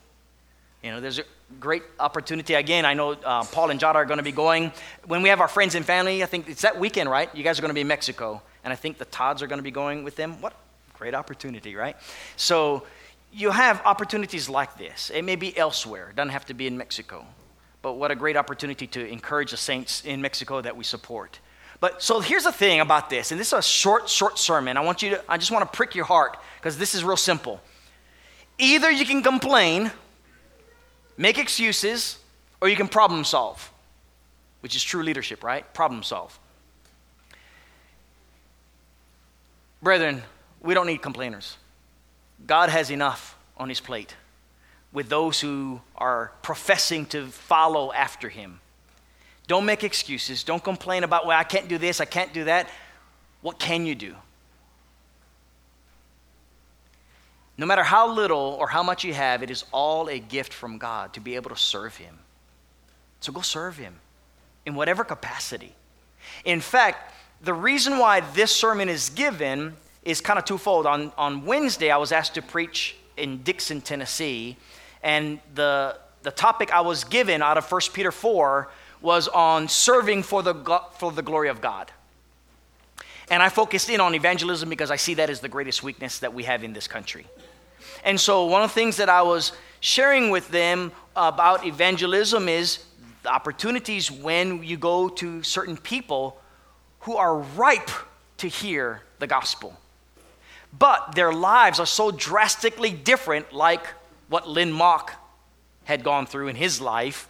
You 0.84 0.92
know, 0.92 1.00
there's 1.00 1.20
a 1.20 1.24
great 1.60 1.84
opportunity. 2.00 2.56
Again, 2.56 2.86
I 2.86 2.94
know 2.94 3.12
uh, 3.12 3.44
Paul 3.44 3.70
and 3.70 3.80
Jada 3.80 3.96
are 3.96 4.06
going 4.06 4.18
to 4.18 4.24
be 4.24 4.32
going. 4.32 4.72
When 5.06 5.22
we 5.22 5.30
have 5.30 5.40
our 5.40 5.48
friends 5.48 5.76
and 5.76 5.86
family, 5.86 6.24
I 6.24 6.26
think 6.26 6.50
it's 6.50 6.64
that 6.64 6.80
weekend, 6.80 7.10
right? 7.10 7.34
You 7.36 7.44
guys 7.44 7.60
are 7.60 7.62
going 7.62 7.70
to 7.70 7.76
be 7.76 7.82
in 7.82 7.88
Mexico. 7.88 8.42
And 8.64 8.74
I 8.74 8.76
think 8.76 8.98
the 8.98 9.06
Todds 9.06 9.42
are 9.42 9.48
going 9.48 9.60
to 9.60 9.64
be 9.64 9.72
going 9.72 10.04
with 10.04 10.16
them. 10.16 10.42
What 10.42 10.54
great 11.02 11.16
opportunity, 11.16 11.76
right? 11.76 11.96
So 12.36 12.84
you 13.34 13.50
have 13.50 13.82
opportunities 13.86 14.48
like 14.50 14.78
this. 14.78 15.10
It 15.10 15.24
may 15.24 15.36
be 15.36 15.58
elsewhere, 15.58 16.10
it 16.10 16.16
doesn't 16.16 16.30
have 16.30 16.46
to 16.46 16.54
be 16.54 16.68
in 16.68 16.78
Mexico. 16.78 17.26
But 17.82 17.94
what 17.94 18.12
a 18.12 18.16
great 18.16 18.38
opportunity 18.38 18.86
to 18.86 19.08
encourage 19.08 19.50
the 19.50 19.58
saints 19.58 20.06
in 20.06 20.22
Mexico 20.22 20.62
that 20.62 20.78
we 20.78 20.84
support. 20.84 21.40
But 21.80 22.04
so 22.04 22.20
here's 22.20 22.44
the 22.44 22.52
thing 22.52 22.80
about 22.80 23.10
this, 23.10 23.32
and 23.32 23.40
this 23.40 23.48
is 23.48 23.54
a 23.54 23.62
short, 23.64 24.08
short 24.08 24.38
sermon. 24.38 24.78
I 24.78 24.82
want 24.82 25.02
you 25.02 25.10
to, 25.12 25.24
I 25.28 25.40
just 25.40 25.50
want 25.50 25.64
to 25.66 25.76
prick 25.76 25.96
your 25.96 26.06
heart 26.06 26.38
because 26.60 26.78
this 26.78 26.94
is 26.94 27.04
real 27.04 27.18
simple. 27.18 27.60
Either 28.60 28.92
you 28.92 29.04
can 29.04 29.24
complain 29.24 29.92
make 31.22 31.38
excuses, 31.38 32.18
or 32.60 32.68
you 32.68 32.75
can 32.75 32.88
problem 32.88 33.24
solve, 33.24 33.72
which 34.62 34.75
is 34.75 34.84
true 34.84 35.04
leadership, 35.04 35.44
right? 35.44 35.72
Problem 35.72 36.01
solve. 36.01 36.38
Brethren, 39.84 40.24
we 40.62 40.74
don't 40.74 40.88
need 40.88 41.01
complainers. 41.04 41.58
God 42.48 42.70
has 42.70 42.90
enough 42.90 43.38
on 43.56 43.70
his 43.70 43.80
plate 43.80 44.16
with 44.92 45.10
those 45.10 45.40
who 45.40 45.80
are 45.96 46.32
professing 46.42 47.06
to 47.06 47.28
follow 47.28 47.94
after 47.94 48.28
him. 48.28 48.60
Don't 49.46 49.66
make 49.66 49.84
excuses. 49.84 50.44
Don't 50.44 50.63
complain 50.63 51.04
about, 51.04 51.28
well, 51.28 51.38
I 51.38 51.44
can't 51.44 51.68
do 51.68 51.78
this, 51.78 52.01
I 52.01 52.06
can't 52.06 52.34
do 52.34 52.46
that. 52.46 52.68
What 53.42 53.60
can 53.60 53.86
you 53.86 53.94
do? 53.94 54.16
No 57.62 57.68
matter 57.68 57.84
how 57.84 58.12
little 58.12 58.58
or 58.60 58.68
how 58.68 58.82
much 58.82 59.03
you 59.03 59.13
have, 59.13 59.44
it 59.44 59.51
is 59.51 59.65
all 59.72 60.10
a 60.10 60.18
gift 60.18 60.51
from 60.51 60.80
God 60.80 61.13
to 61.13 61.20
be 61.20 61.36
able 61.36 61.51
to 61.51 61.56
serve 61.56 61.96
Him. 61.96 62.18
So 63.20 63.32
go 63.32 63.41
serve 63.41 63.77
Him 63.77 63.94
in 64.65 64.74
whatever 64.74 65.03
capacity. 65.03 65.75
In 66.44 66.60
fact, 66.60 67.13
the 67.44 67.53
reason 67.53 68.00
why 68.00 68.22
this 68.22 68.51
sermon 68.51 68.89
is 68.89 69.10
given 69.12 69.75
is 70.03 70.22
kind 70.22 70.39
of 70.39 70.46
twofold. 70.46 70.88
On, 70.88 71.12
on 71.20 71.46
Wednesday, 71.46 71.91
I 71.91 71.98
was 71.98 72.12
asked 72.12 72.34
to 72.34 72.41
preach 72.41 72.96
in 73.15 73.44
Dickson, 73.44 73.80
Tennessee, 73.80 74.58
and 75.03 75.39
the, 75.53 76.00
the 76.24 76.32
topic 76.32 76.74
I 76.74 76.82
was 76.82 77.03
given 77.03 77.44
out 77.44 77.60
of 77.60 77.72
1 77.72 77.82
Peter 77.94 78.12
4 78.12 78.72
was 79.01 79.27
on 79.27 79.68
serving 79.68 80.24
for 80.24 80.41
the, 80.41 80.82
for 80.98 81.12
the 81.12 81.22
glory 81.22 81.50
of 81.50 81.62
God. 81.62 81.91
And 83.30 83.44
I 83.44 83.50
focused 83.50 83.91
in 83.91 84.01
on 84.01 84.15
evangelism 84.15 84.68
because 84.68 84.89
I 84.89 84.96
see 84.96 85.13
that 85.13 85.30
as 85.30 85.41
the 85.41 85.48
greatest 85.48 85.84
weakness 85.84 86.18
that 86.20 86.34
we 86.34 86.46
have 86.46 86.63
in 86.63 86.74
this 86.74 86.88
country. 86.88 87.27
And 88.04 88.20
so, 88.20 88.46
one 88.46 88.62
of 88.62 88.70
the 88.70 88.74
things 88.74 88.98
that 88.98 89.10
I 89.10 89.22
was 89.22 89.52
sharing 89.80 90.30
with 90.30 90.50
them 90.50 90.92
about 91.16 91.66
evangelism 91.66 92.48
is 92.48 92.84
the 93.24 93.30
opportunities 93.30 94.12
when 94.12 94.64
you 94.64 94.78
go 94.78 95.10
to 95.10 95.44
certain 95.44 95.78
people 95.78 96.40
who 97.02 97.18
are 97.18 97.38
ripe 97.38 97.90
to 98.38 98.48
hear 98.48 99.02
the 99.20 99.28
gospel. 99.28 99.78
But 100.78 101.16
their 101.16 101.34
lives 101.34 101.80
are 101.80 101.86
so 101.86 102.12
drastically 102.12 102.92
different, 102.92 103.52
like 103.52 103.86
what 104.30 104.48
Lynn 104.48 104.72
Mock 104.72 105.14
had 105.84 106.04
gone 106.04 106.26
through 106.26 106.48
in 106.48 106.56
his 106.56 106.80
life, 106.80 107.28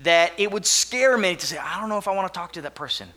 that 0.00 0.32
it 0.38 0.52
would 0.52 0.64
scare 0.64 1.18
me 1.18 1.34
to 1.34 1.46
say, 1.46 1.58
I 1.58 1.80
don't 1.80 1.88
know 1.88 1.98
if 1.98 2.06
I 2.06 2.14
want 2.14 2.32
to 2.32 2.38
talk 2.38 2.52
to 2.52 2.62
that 2.62 2.74
person. 2.74 3.08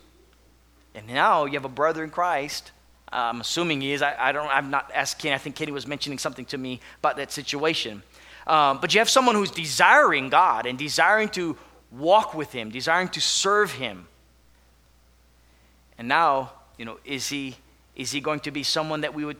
And 0.95 1.07
now 1.07 1.45
you 1.45 1.53
have 1.53 1.65
a 1.65 1.69
brother 1.69 2.03
in 2.03 2.09
Christ 2.09 2.71
I'm 3.11 3.41
assuming 3.41 3.81
he 3.81 3.93
is. 3.93 4.01
I, 4.01 4.15
I 4.17 4.31
don't. 4.31 4.47
I've 4.47 4.69
not 4.69 4.89
asked 4.93 5.19
Kenny. 5.19 5.35
I 5.35 5.37
think 5.37 5.55
Kenny 5.55 5.71
was 5.71 5.85
mentioning 5.85 6.17
something 6.17 6.45
to 6.45 6.57
me 6.57 6.79
about 6.99 7.17
that 7.17 7.31
situation. 7.31 8.03
Um, 8.47 8.79
but 8.79 8.93
you 8.93 8.99
have 8.99 9.09
someone 9.09 9.35
who's 9.35 9.51
desiring 9.51 10.29
God 10.29 10.65
and 10.65 10.77
desiring 10.77 11.29
to 11.29 11.57
walk 11.91 12.33
with 12.33 12.51
Him, 12.51 12.69
desiring 12.69 13.09
to 13.09 13.21
serve 13.21 13.73
Him. 13.73 14.07
And 16.01 16.07
now, 16.07 16.53
you 16.79 16.85
know, 16.85 16.97
is 17.05 17.29
he 17.29 17.55
is 17.95 18.11
he 18.11 18.21
going 18.21 18.39
to 18.39 18.49
be 18.49 18.63
someone 18.63 19.01
that 19.01 19.13
we 19.13 19.23
would 19.23 19.37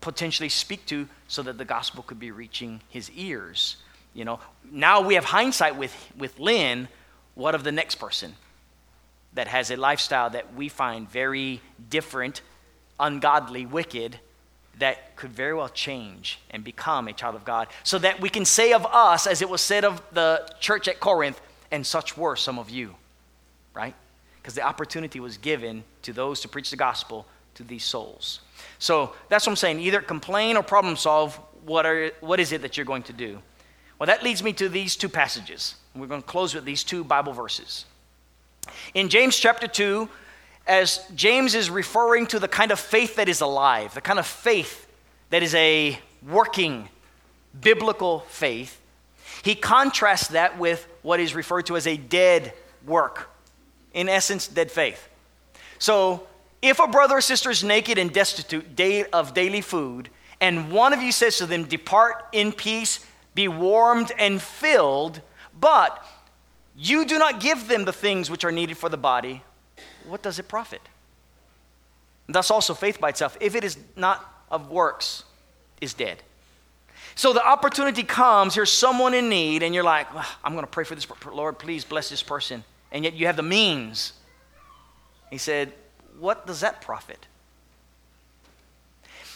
potentially 0.00 0.48
speak 0.48 0.86
to 0.86 1.08
so 1.26 1.42
that 1.42 1.58
the 1.58 1.64
gospel 1.64 2.04
could 2.04 2.20
be 2.20 2.30
reaching 2.30 2.82
his 2.88 3.10
ears? 3.10 3.78
You 4.12 4.24
know, 4.24 4.38
now 4.70 5.00
we 5.00 5.14
have 5.14 5.24
hindsight 5.24 5.76
with 5.76 5.92
with 6.16 6.38
Lynn. 6.38 6.86
What 7.34 7.56
of 7.56 7.64
the 7.64 7.72
next 7.72 7.96
person 7.96 8.36
that 9.32 9.48
has 9.48 9.72
a 9.72 9.76
lifestyle 9.76 10.30
that 10.30 10.54
we 10.54 10.68
find 10.68 11.10
very 11.10 11.60
different 11.90 12.42
ungodly, 12.98 13.66
wicked, 13.66 14.18
that 14.78 15.16
could 15.16 15.32
very 15.32 15.54
well 15.54 15.68
change 15.68 16.40
and 16.50 16.64
become 16.64 17.08
a 17.08 17.12
child 17.12 17.34
of 17.34 17.44
God. 17.44 17.68
So 17.84 17.98
that 17.98 18.20
we 18.20 18.28
can 18.28 18.44
say 18.44 18.72
of 18.72 18.84
us, 18.86 19.26
as 19.26 19.42
it 19.42 19.48
was 19.48 19.60
said 19.60 19.84
of 19.84 20.02
the 20.12 20.48
church 20.60 20.88
at 20.88 21.00
Corinth, 21.00 21.40
and 21.70 21.86
such 21.86 22.16
were 22.16 22.36
some 22.36 22.58
of 22.58 22.70
you, 22.70 22.94
right? 23.72 23.94
Because 24.40 24.54
the 24.54 24.62
opportunity 24.62 25.20
was 25.20 25.36
given 25.36 25.84
to 26.02 26.12
those 26.12 26.40
to 26.40 26.48
preach 26.48 26.70
the 26.70 26.76
gospel 26.76 27.26
to 27.54 27.62
these 27.62 27.84
souls. 27.84 28.40
So 28.78 29.14
that's 29.28 29.46
what 29.46 29.52
I'm 29.52 29.56
saying. 29.56 29.80
Either 29.80 30.00
complain 30.00 30.56
or 30.56 30.62
problem 30.62 30.96
solve. 30.96 31.38
What, 31.64 31.86
are, 31.86 32.10
what 32.20 32.40
is 32.40 32.52
it 32.52 32.62
that 32.62 32.76
you're 32.76 32.86
going 32.86 33.04
to 33.04 33.12
do? 33.12 33.40
Well, 33.98 34.06
that 34.08 34.22
leads 34.22 34.42
me 34.42 34.52
to 34.54 34.68
these 34.68 34.96
two 34.96 35.08
passages. 35.08 35.76
We're 35.94 36.06
going 36.06 36.22
to 36.22 36.26
close 36.26 36.54
with 36.54 36.64
these 36.64 36.84
two 36.84 37.04
Bible 37.04 37.32
verses. 37.32 37.86
In 38.92 39.08
James 39.08 39.38
chapter 39.38 39.66
2, 39.66 40.08
as 40.66 41.04
James 41.14 41.54
is 41.54 41.68
referring 41.70 42.26
to 42.28 42.38
the 42.38 42.48
kind 42.48 42.70
of 42.70 42.80
faith 42.80 43.16
that 43.16 43.28
is 43.28 43.40
alive, 43.40 43.94
the 43.94 44.00
kind 44.00 44.18
of 44.18 44.26
faith 44.26 44.86
that 45.30 45.42
is 45.42 45.54
a 45.54 45.98
working 46.26 46.88
biblical 47.60 48.20
faith, 48.20 48.80
he 49.42 49.54
contrasts 49.54 50.28
that 50.28 50.58
with 50.58 50.86
what 51.02 51.20
is 51.20 51.34
referred 51.34 51.66
to 51.66 51.76
as 51.76 51.86
a 51.86 51.96
dead 51.96 52.52
work. 52.86 53.30
In 53.92 54.08
essence, 54.08 54.48
dead 54.48 54.70
faith. 54.70 55.08
So, 55.78 56.26
if 56.62 56.80
a 56.80 56.86
brother 56.86 57.18
or 57.18 57.20
sister 57.20 57.50
is 57.50 57.62
naked 57.62 57.98
and 57.98 58.10
destitute 58.10 58.80
of 59.12 59.34
daily 59.34 59.60
food, 59.60 60.08
and 60.40 60.72
one 60.72 60.92
of 60.94 61.02
you 61.02 61.12
says 61.12 61.36
to 61.38 61.46
them, 61.46 61.64
Depart 61.64 62.26
in 62.32 62.52
peace, 62.52 63.04
be 63.34 63.48
warmed 63.48 64.12
and 64.18 64.40
filled, 64.40 65.20
but 65.58 66.04
you 66.76 67.04
do 67.04 67.18
not 67.18 67.40
give 67.40 67.68
them 67.68 67.84
the 67.84 67.92
things 67.92 68.30
which 68.30 68.44
are 68.44 68.52
needed 68.52 68.78
for 68.78 68.88
the 68.88 68.96
body, 68.96 69.42
what 70.06 70.22
does 70.22 70.38
it 70.38 70.48
profit? 70.48 70.80
Thus 72.28 72.50
also 72.50 72.74
faith 72.74 73.00
by 73.00 73.10
itself, 73.10 73.36
if 73.40 73.54
it 73.54 73.64
is 73.64 73.76
not 73.96 74.44
of 74.50 74.70
works, 74.70 75.24
is 75.80 75.94
dead. 75.94 76.22
So 77.14 77.32
the 77.32 77.46
opportunity 77.46 78.02
comes, 78.02 78.54
here's 78.54 78.72
someone 78.72 79.14
in 79.14 79.28
need, 79.28 79.62
and 79.62 79.74
you're 79.74 79.84
like, 79.84 80.08
I'm 80.42 80.52
going 80.52 80.64
to 80.64 80.70
pray 80.70 80.84
for 80.84 80.94
this, 80.94 81.06
Lord, 81.32 81.58
please 81.58 81.84
bless 81.84 82.10
this 82.10 82.22
person. 82.22 82.64
And 82.90 83.04
yet 83.04 83.14
you 83.14 83.26
have 83.26 83.36
the 83.36 83.42
means. 83.42 84.14
He 85.30 85.38
said, 85.38 85.72
What 86.18 86.46
does 86.46 86.60
that 86.60 86.80
profit? 86.80 87.26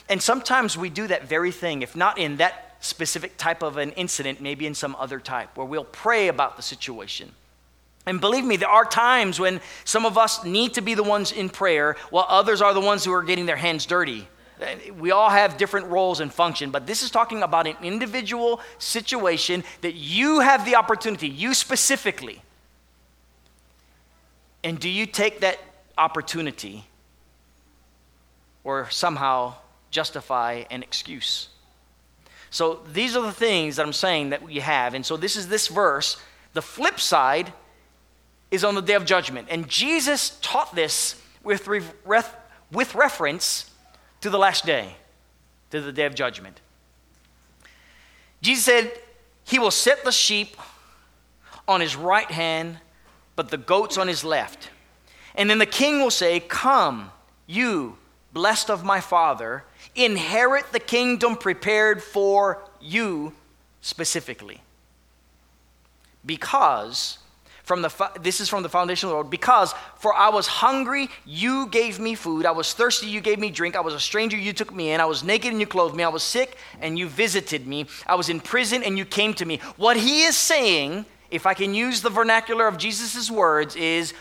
And 0.09 0.23
sometimes 0.23 0.79
we 0.79 0.89
do 0.89 1.07
that 1.09 1.29
very 1.29 1.53
thing, 1.53 1.83
if 1.83 1.95
not 1.95 2.19
in 2.19 2.37
that 2.39 2.77
specific 2.81 3.37
type 3.37 3.63
of 3.63 3.77
an 3.77 3.91
incident, 3.93 4.41
maybe 4.41 4.67
in 4.67 4.75
some 4.75 4.97
other 4.99 5.21
type, 5.21 5.57
where 5.57 5.67
we'll 5.67 5.85
pray 5.85 6.29
about 6.29 6.57
the 6.57 6.63
situation. 6.63 7.33
And 8.09 8.23
believe 8.23 8.45
me, 8.45 8.57
there 8.57 8.71
are 8.71 8.87
times 8.87 9.39
when 9.39 9.61
some 9.85 10.07
of 10.07 10.17
us 10.17 10.43
need 10.43 10.75
to 10.75 10.81
be 10.81 10.95
the 10.95 11.03
ones 11.03 11.31
in 11.31 11.51
prayer 11.51 11.95
while 12.09 12.25
others 12.27 12.63
are 12.63 12.73
the 12.73 12.81
ones 12.81 13.05
who 13.05 13.13
are 13.13 13.23
getting 13.23 13.45
their 13.45 13.57
hands 13.57 13.85
dirty. 13.85 14.27
We 14.99 15.11
all 15.11 15.29
have 15.29 15.59
different 15.59 15.89
roles 15.89 16.21
and 16.21 16.33
function, 16.33 16.71
but 16.71 16.87
this 16.87 17.03
is 17.03 17.11
talking 17.11 17.43
about 17.43 17.67
an 17.67 17.77
individual 17.83 18.61
situation 18.79 19.63
that 19.83 19.95
you 19.95 20.41
have 20.41 20.65
the 20.65 20.77
opportunity, 20.77 21.29
you 21.29 21.53
specifically. 21.53 22.41
And 24.65 24.81
do 24.81 24.89
you 24.89 25.05
take 25.05 25.41
that 25.41 25.59
opportunity 25.99 26.87
or 28.65 28.89
somehow 28.91 29.55
justify 29.91 30.65
an 30.71 30.83
excuse? 30.83 31.51
So 32.51 32.81
these 32.91 33.15
are 33.15 33.23
the 33.23 33.33
things 33.33 33.77
that 33.77 33.85
I'm 33.85 33.93
saying 33.93 34.31
that 34.31 34.43
we 34.43 34.61
have. 34.61 34.95
And 34.95 35.05
so 35.05 35.19
this 35.19 35.37
is 35.37 35.49
this 35.49 35.69
verse. 35.69 36.17
The 36.55 36.63
flip 36.63 36.99
side 36.99 37.53
is 38.51 38.65
on 38.65 38.75
the 38.75 38.83
day 38.83 38.95
of 38.95 39.05
judgment. 39.05 39.49
And 39.51 39.69
Jesus 39.69 40.39
taught 40.41 40.75
this 40.75 41.21
with, 41.43 41.69
ref- 42.05 42.37
with 42.73 42.95
reference 42.95 43.71
to 44.21 44.31
the 44.31 44.39
last 44.39 44.65
day, 44.65 44.97
to 45.71 45.81
the 45.81 45.93
day 45.93 46.07
of 46.07 46.15
judgment. 46.15 46.61
Jesus 48.41 48.65
said, 48.65 48.93
He 49.45 49.59
will 49.59 49.71
set 49.71 50.05
the 50.05 50.13
sheep 50.13 50.57
on 51.67 51.81
his 51.81 51.97
right 51.97 52.31
hand, 52.31 52.79
but 53.37 53.51
the 53.51 53.59
goats 53.59 53.99
on 53.99 54.09
his 54.09 54.25
left. 54.25 54.71
And 55.35 55.49
then 55.49 55.59
the 55.59 55.67
king 55.67 56.01
will 56.01 56.11
say, 56.11 56.41
Come, 56.41 57.11
you, 57.47 57.99
blessed 58.33 58.71
of 58.71 58.85
my 58.85 59.01
Father, 59.01 59.65
inherit 59.95 60.73
the 60.73 60.81
kingdom 60.81 61.37
prepared 61.37 62.03
for 62.03 62.63
you 62.81 63.35
specifically. 63.81 64.63
Because 66.25 67.19
from 67.69 67.83
the 67.83 68.11
this 68.23 68.41
is 68.41 68.49
from 68.49 68.63
the 68.63 68.69
foundation 68.69 69.07
of 69.07 69.11
the 69.11 69.17
world. 69.17 69.31
Because 69.31 69.75
for 69.99 70.15
I 70.15 70.31
was 70.31 70.47
hungry 70.47 71.11
you 71.27 71.67
gave 71.67 72.01
me 72.01 72.15
food. 72.15 72.47
I 72.47 72.51
was 72.51 72.73
thirsty 72.73 73.07
you 73.07 73.21
gave 73.21 73.39
me 73.39 73.51
drink. 73.51 73.77
I 73.77 73.81
was 73.81 73.93
a 73.93 74.01
stranger 74.01 74.39
you 74.39 74.55
took 74.55 74.75
me 74.75 74.91
in. 74.93 75.03
I 75.03 75.05
was 75.05 75.23
naked 75.23 75.53
and 75.53 75.61
you 75.61 75.67
clothed 75.67 75.95
me. 75.95 76.03
I 76.03 76.09
was 76.09 76.23
sick 76.23 76.57
and 76.81 76.99
you 76.99 77.07
visited 77.07 77.67
me. 77.67 77.87
I 78.07 78.15
was 78.15 78.31
in 78.31 78.41
prison 78.41 78.83
and 78.83 78.97
you 78.97 79.05
came 79.05 79.35
to 79.35 79.45
me. 79.45 79.59
What 79.77 79.99
he 79.99 80.23
is 80.23 80.35
saying 80.35 81.05
if 81.31 81.45
I 81.45 81.53
can 81.53 81.75
use 81.75 82.01
the 82.01 82.09
vernacular 82.09 82.67
of 82.67 82.79
Jesus' 82.79 83.31
words 83.31 83.77
is 83.77 84.15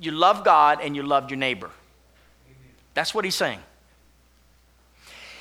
you 0.00 0.12
love 0.12 0.42
God 0.42 0.80
and 0.82 0.96
you 0.96 1.02
loved 1.02 1.30
your 1.30 1.38
neighbor. 1.38 1.70
That's 2.94 3.14
what 3.14 3.26
he's 3.26 3.34
saying. 3.34 3.60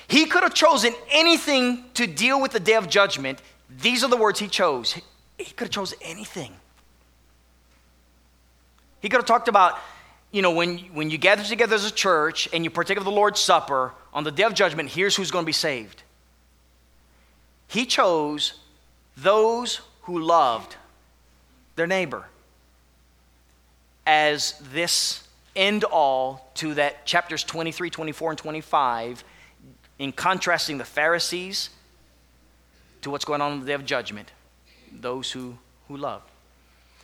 He 0.09 0.25
could 0.25 0.43
have 0.43 0.53
chosen 0.53 0.93
anything 1.09 1.85
to 1.93 2.05
deal 2.05 2.41
with 2.41 2.51
the 2.51 2.59
day 2.59 2.73
of 2.73 2.89
judgment. 2.89 3.41
These 3.69 4.03
are 4.03 4.09
the 4.09 4.17
words 4.17 4.39
he 4.39 4.49
chose. 4.49 4.99
He 5.37 5.45
could 5.45 5.67
have 5.67 5.71
chosen 5.71 5.97
anything 6.01 6.53
he 9.01 9.09
could 9.09 9.17
have 9.17 9.25
talked 9.25 9.47
about, 9.47 9.79
you 10.31 10.41
know, 10.41 10.51
when, 10.51 10.77
when 10.93 11.09
you 11.09 11.17
gather 11.17 11.43
together 11.43 11.75
as 11.75 11.85
a 11.85 11.91
church 11.91 12.49
and 12.53 12.63
you 12.63 12.69
partake 12.69 12.97
of 12.97 13.05
the 13.05 13.11
Lord's 13.11 13.39
Supper 13.39 13.93
on 14.13 14.23
the 14.23 14.31
day 14.31 14.43
of 14.43 14.53
judgment, 14.53 14.89
here's 14.89 15.15
who's 15.15 15.31
going 15.31 15.43
to 15.43 15.47
be 15.47 15.53
saved. 15.53 16.03
He 17.67 17.85
chose 17.85 18.53
those 19.15 19.81
who 20.03 20.19
loved 20.19 20.75
their 21.75 21.87
neighbor 21.87 22.25
as 24.05 24.55
this 24.73 25.23
end 25.55 25.83
all 25.83 26.49
to 26.55 26.73
that 26.75 27.05
chapters 27.05 27.43
23, 27.43 27.89
24, 27.89 28.31
and 28.31 28.37
25, 28.39 29.23
in 29.99 30.11
contrasting 30.11 30.77
the 30.77 30.85
Pharisees 30.85 31.69
to 33.01 33.11
what's 33.11 33.25
going 33.25 33.41
on 33.41 33.51
on 33.51 33.59
the 33.59 33.65
day 33.65 33.73
of 33.73 33.85
judgment, 33.85 34.31
those 34.91 35.31
who, 35.31 35.57
who 35.87 35.97
love. 35.97 36.21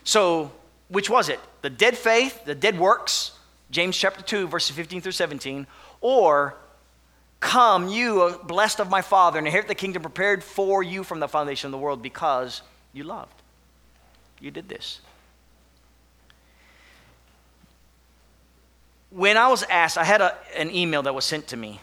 So, 0.04 0.50
which 0.88 1.10
was 1.10 1.28
it? 1.28 1.40
The 1.62 1.70
dead 1.70 1.96
faith, 1.96 2.44
the 2.44 2.54
dead 2.54 2.78
works, 2.78 3.32
James 3.70 3.96
chapter 3.96 4.22
2, 4.22 4.48
verses 4.48 4.74
15 4.74 5.00
through 5.00 5.12
17, 5.12 5.66
or 6.00 6.56
come, 7.40 7.88
you 7.88 8.40
blessed 8.44 8.80
of 8.80 8.88
my 8.88 9.02
Father, 9.02 9.38
and 9.38 9.46
inherit 9.46 9.68
the 9.68 9.74
kingdom 9.74 10.02
prepared 10.02 10.42
for 10.42 10.82
you 10.82 11.02
from 11.02 11.20
the 11.20 11.28
foundation 11.28 11.68
of 11.68 11.72
the 11.72 11.78
world 11.78 12.02
because 12.02 12.62
you 12.92 13.04
loved. 13.04 13.42
You 14.40 14.50
did 14.50 14.68
this. 14.68 15.00
When 19.10 19.36
I 19.36 19.48
was 19.48 19.62
asked, 19.64 19.96
I 19.96 20.04
had 20.04 20.20
a, 20.20 20.36
an 20.56 20.70
email 20.74 21.02
that 21.02 21.14
was 21.14 21.24
sent 21.24 21.48
to 21.48 21.56
me 21.56 21.80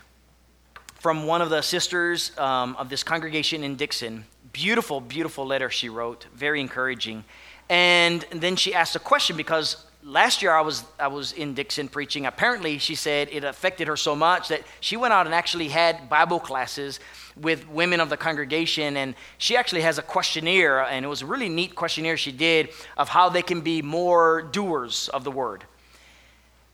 from 1.00 1.26
one 1.26 1.42
of 1.42 1.50
the 1.50 1.62
sisters 1.62 2.38
um, 2.38 2.76
of 2.78 2.90
this 2.90 3.04
congregation 3.04 3.64
in 3.64 3.76
Dickson. 3.76 4.26
Beautiful, 4.52 5.02
beautiful 5.02 5.46
letter 5.46 5.70
she 5.70 5.90
wrote, 5.90 6.28
very 6.34 6.62
encouraging. 6.62 7.24
And 7.70 8.25
then 8.32 8.55
she 8.55 8.74
asked 8.74 8.96
a 8.96 9.00
question 9.00 9.38
because 9.38 9.86
last 10.03 10.41
year 10.41 10.51
I 10.51 10.62
was, 10.62 10.84
I 11.00 11.08
was 11.08 11.32
in 11.32 11.53
Dickson 11.53 11.88
preaching. 11.88 12.25
Apparently, 12.25 12.77
she 12.77 12.96
said 12.96 13.29
it 13.32 13.43
affected 13.43 13.88
her 13.88 13.98
so 13.98 14.15
much 14.15 14.50
that 14.50 14.62
she 14.79 14.98
went 14.98 15.13
out 15.13 15.25
and 15.25 15.34
actually 15.34 15.70
had 15.70 16.10
Bible 16.10 16.39
classes 16.39 17.00
with 17.36 17.67
women 17.70 18.00
of 18.00 18.10
the 18.10 18.17
congregation. 18.17 18.98
And 18.98 19.15
she 19.38 19.55
actually 19.55 19.82
has 19.82 19.98
a 19.98 20.01
questionnaire, 20.01 20.84
and 20.84 21.05
it 21.05 21.08
was 21.08 21.22
a 21.22 21.25
really 21.25 21.50
neat 21.50 21.75
questionnaire 21.75 22.17
she 22.17 22.32
did 22.32 22.70
of 22.98 23.10
how 23.10 23.29
they 23.29 23.41
can 23.41 23.62
be 23.62 23.82
more 23.82 24.41
doers 24.41 25.10
of 25.10 25.24
the 25.24 25.32
word. 25.32 25.63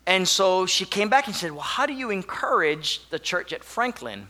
And 0.05 0.27
so 0.27 0.65
she 0.65 0.85
came 0.85 1.09
back 1.09 1.27
and 1.27 1.35
said, 1.35 1.51
Well, 1.51 1.61
how 1.61 1.85
do 1.85 1.93
you 1.93 2.09
encourage 2.09 3.07
the 3.09 3.19
church 3.19 3.53
at 3.53 3.63
Franklin? 3.63 4.27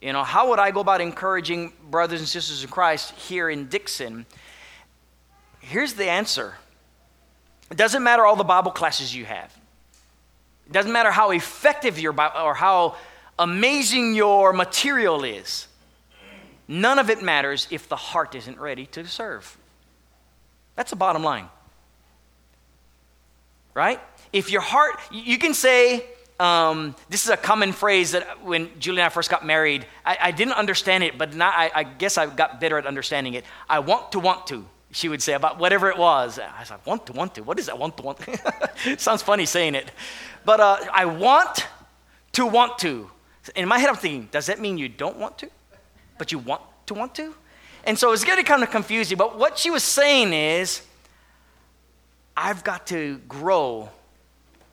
You 0.00 0.12
know, 0.12 0.24
how 0.24 0.50
would 0.50 0.58
I 0.58 0.70
go 0.70 0.80
about 0.80 1.00
encouraging 1.00 1.72
brothers 1.90 2.20
and 2.20 2.28
sisters 2.28 2.62
in 2.62 2.70
Christ 2.70 3.12
here 3.12 3.50
in 3.50 3.66
Dickson? 3.68 4.26
Here's 5.68 5.94
the 5.94 6.08
answer 6.08 6.54
it 7.70 7.76
doesn't 7.76 8.04
matter 8.04 8.24
all 8.24 8.36
the 8.36 8.44
Bible 8.44 8.70
classes 8.70 9.14
you 9.14 9.24
have, 9.24 9.54
it 10.66 10.72
doesn't 10.72 10.92
matter 10.92 11.10
how 11.10 11.32
effective 11.32 11.98
your 11.98 12.12
Bible 12.12 12.40
or 12.40 12.54
how 12.54 12.96
amazing 13.38 14.14
your 14.14 14.52
material 14.52 15.24
is. 15.24 15.66
None 16.68 16.98
of 16.98 17.10
it 17.10 17.22
matters 17.22 17.68
if 17.70 17.88
the 17.88 17.96
heart 17.96 18.34
isn't 18.34 18.58
ready 18.58 18.86
to 18.86 19.06
serve. 19.06 19.56
That's 20.74 20.90
the 20.90 20.96
bottom 20.96 21.22
line. 21.22 21.48
Right? 23.72 24.00
If 24.32 24.50
your 24.50 24.62
heart, 24.62 24.98
you 25.12 25.38
can 25.38 25.54
say, 25.54 26.04
um, 26.40 26.96
this 27.08 27.24
is 27.24 27.30
a 27.30 27.36
common 27.36 27.72
phrase 27.72 28.12
that 28.12 28.44
when 28.44 28.68
Julie 28.80 29.00
and 29.00 29.06
I 29.06 29.10
first 29.10 29.30
got 29.30 29.46
married, 29.46 29.86
I, 30.04 30.18
I 30.20 30.30
didn't 30.32 30.54
understand 30.54 31.04
it, 31.04 31.18
but 31.18 31.34
now 31.34 31.50
I, 31.50 31.70
I 31.72 31.84
guess 31.84 32.18
I 32.18 32.26
got 32.26 32.60
better 32.60 32.78
at 32.78 32.86
understanding 32.86 33.34
it. 33.34 33.44
I 33.68 33.78
want 33.78 34.12
to 34.12 34.18
want 34.18 34.48
to 34.48 34.66
she 34.92 35.08
would 35.08 35.22
say 35.22 35.34
about 35.34 35.58
whatever 35.58 35.90
it 35.90 35.98
was. 35.98 36.38
I 36.38 36.60
was 36.60 36.70
like, 36.70 36.86
want 36.86 37.06
to, 37.06 37.12
want 37.12 37.34
to. 37.34 37.42
What 37.42 37.58
is 37.58 37.66
that, 37.66 37.78
want 37.78 37.96
to, 37.96 38.02
want 38.02 38.18
to? 38.20 38.98
Sounds 38.98 39.22
funny 39.22 39.46
saying 39.46 39.74
it. 39.74 39.90
But 40.44 40.60
uh, 40.60 40.78
I 40.92 41.04
want 41.06 41.66
to, 42.32 42.46
want 42.46 42.78
to. 42.78 43.10
In 43.54 43.68
my 43.68 43.78
head, 43.78 43.88
I'm 43.88 43.96
thinking, 43.96 44.28
does 44.30 44.46
that 44.46 44.60
mean 44.60 44.78
you 44.78 44.88
don't 44.88 45.16
want 45.16 45.38
to? 45.38 45.50
But 46.18 46.32
you 46.32 46.38
want 46.38 46.62
to, 46.86 46.94
want 46.94 47.14
to? 47.16 47.34
And 47.84 47.98
so 47.98 48.12
it's 48.12 48.24
getting 48.24 48.44
kind 48.44 48.62
of 48.62 48.70
confusing. 48.70 49.16
But 49.16 49.38
what 49.38 49.58
she 49.58 49.70
was 49.70 49.82
saying 49.82 50.32
is, 50.32 50.82
I've 52.36 52.64
got 52.64 52.86
to 52.88 53.18
grow 53.28 53.90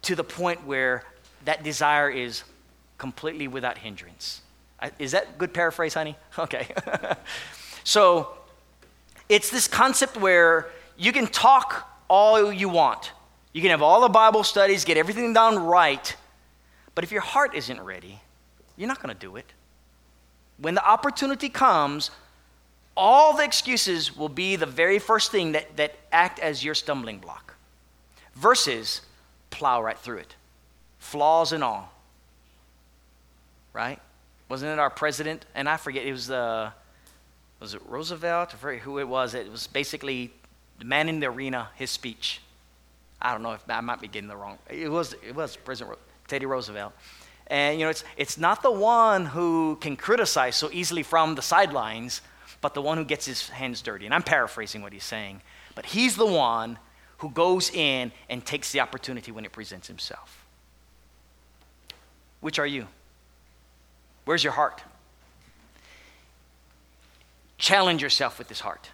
to 0.04 0.15
the 0.15 0.23
point 0.23 0.65
where 0.65 1.04
that 1.45 1.63
desire 1.63 2.10
is 2.10 2.43
completely 2.97 3.47
without 3.47 3.78
hindrance. 3.78 4.41
Is 4.99 5.12
that 5.12 5.38
good 5.38 5.54
paraphrase, 5.54 5.93
honey? 5.93 6.17
Okay. 6.38 6.67
so 7.84 8.38
it's 9.30 9.50
this 9.50 9.68
concept 9.68 10.18
where 10.18 10.70
you 10.98 11.12
can 11.12 11.28
talk 11.28 11.90
all 12.08 12.52
you 12.52 12.70
want. 12.70 13.12
You 13.54 13.62
can 13.62 13.72
have 13.72 13.82
all 13.82 14.02
the 14.02 14.10
Bible 14.10 14.44
studies, 14.44 14.86
get 14.86 14.98
everything 14.98 15.34
done 15.34 15.60
right, 15.60 16.16
but 16.96 17.04
if 17.04 17.12
your 17.12 17.22
heart 17.22 17.56
isn't 17.56 17.82
ready, 17.82 18.20
you're 18.78 18.88
not 18.88 19.02
going 19.02 19.14
to 19.14 19.20
do 19.20 19.36
it. 19.36 19.46
When 20.58 20.76
the 20.76 20.88
opportunity 20.88 21.50
comes, 21.50 22.12
all 22.96 23.36
the 23.36 23.44
excuses 23.44 24.16
will 24.16 24.30
be 24.30 24.56
the 24.56 24.66
very 24.66 25.00
first 25.00 25.32
thing 25.32 25.54
that, 25.54 25.78
that 25.78 25.96
act 26.12 26.40
as 26.40 26.64
your 26.64 26.76
stumbling 26.76 27.20
block 27.20 27.56
versus 28.36 29.02
plow 29.50 29.82
right 29.82 29.98
through 29.98 30.18
it, 30.18 30.36
flaws 31.00 31.54
and 31.54 31.64
all. 31.64 31.92
Right? 33.74 34.00
Wasn't 34.50 34.72
it 34.72 34.78
our 34.78 34.92
president? 34.92 35.46
And 35.56 35.68
I 35.68 35.78
forget, 35.78 36.06
it 36.06 36.12
was 36.12 36.28
the 36.28 36.72
was 37.63 37.73
it 37.73 37.82
Roosevelt? 37.88 38.52
Forget 38.52 38.82
who 38.82 38.99
it 38.99 39.08
was. 39.08 39.34
It 39.34 39.49
was 39.49 39.67
basically 39.67 40.34
the 40.80 40.84
man 40.86 41.08
in 41.08 41.21
the 41.21 41.28
arena, 41.28 41.69
his 41.76 41.89
speech. 41.89 42.41
I 43.21 43.32
don't 43.32 43.41
know 43.41 43.54
if 43.54 43.63
I 43.69 43.80
might 43.80 44.02
be 44.02 44.10
getting 44.10 44.28
the 44.28 44.36
wrong. 44.36 44.58
It 44.69 44.91
was 44.91 45.13
it 45.26 45.34
was 45.34 45.56
President 45.56 45.97
Teddy 46.28 46.45
Roosevelt. 46.45 46.91
And 47.47 47.80
you 47.80 47.86
know, 47.86 47.89
it's 47.89 48.04
it's 48.17 48.38
not 48.38 48.63
the 48.63 48.71
one 48.71 49.28
who 49.28 49.78
can 49.80 49.95
criticize 49.95 50.58
so 50.58 50.69
easily 50.73 51.04
from 51.04 51.36
the 51.36 51.41
sidelines, 51.41 52.19
but 52.60 52.73
the 52.73 52.82
one 52.82 52.97
who 52.97 53.06
gets 53.06 53.26
his 53.26 53.47
hands 53.47 53.82
dirty. 53.82 54.04
And 54.04 54.13
I'm 54.13 54.23
paraphrasing 54.23 54.82
what 54.82 54.91
he's 54.91 55.06
saying, 55.06 55.41
but 55.73 55.86
he's 55.86 56.17
the 56.17 56.26
one 56.26 56.78
who 57.19 57.30
goes 57.30 57.69
in 57.69 58.12
and 58.30 58.45
takes 58.45 58.73
the 58.73 58.82
opportunity 58.82 59.32
when 59.32 59.45
it 59.45 59.54
presents 59.54 59.88
himself. 59.88 60.45
Which 62.41 62.60
are 62.60 62.67
you? 62.67 62.88
Where's 64.26 64.43
your 64.43 64.52
heart? 64.52 64.84
Challenge 67.63 68.02
yourself 68.02 68.39
with 68.39 68.49
this 68.49 68.60
heart. 68.60 68.89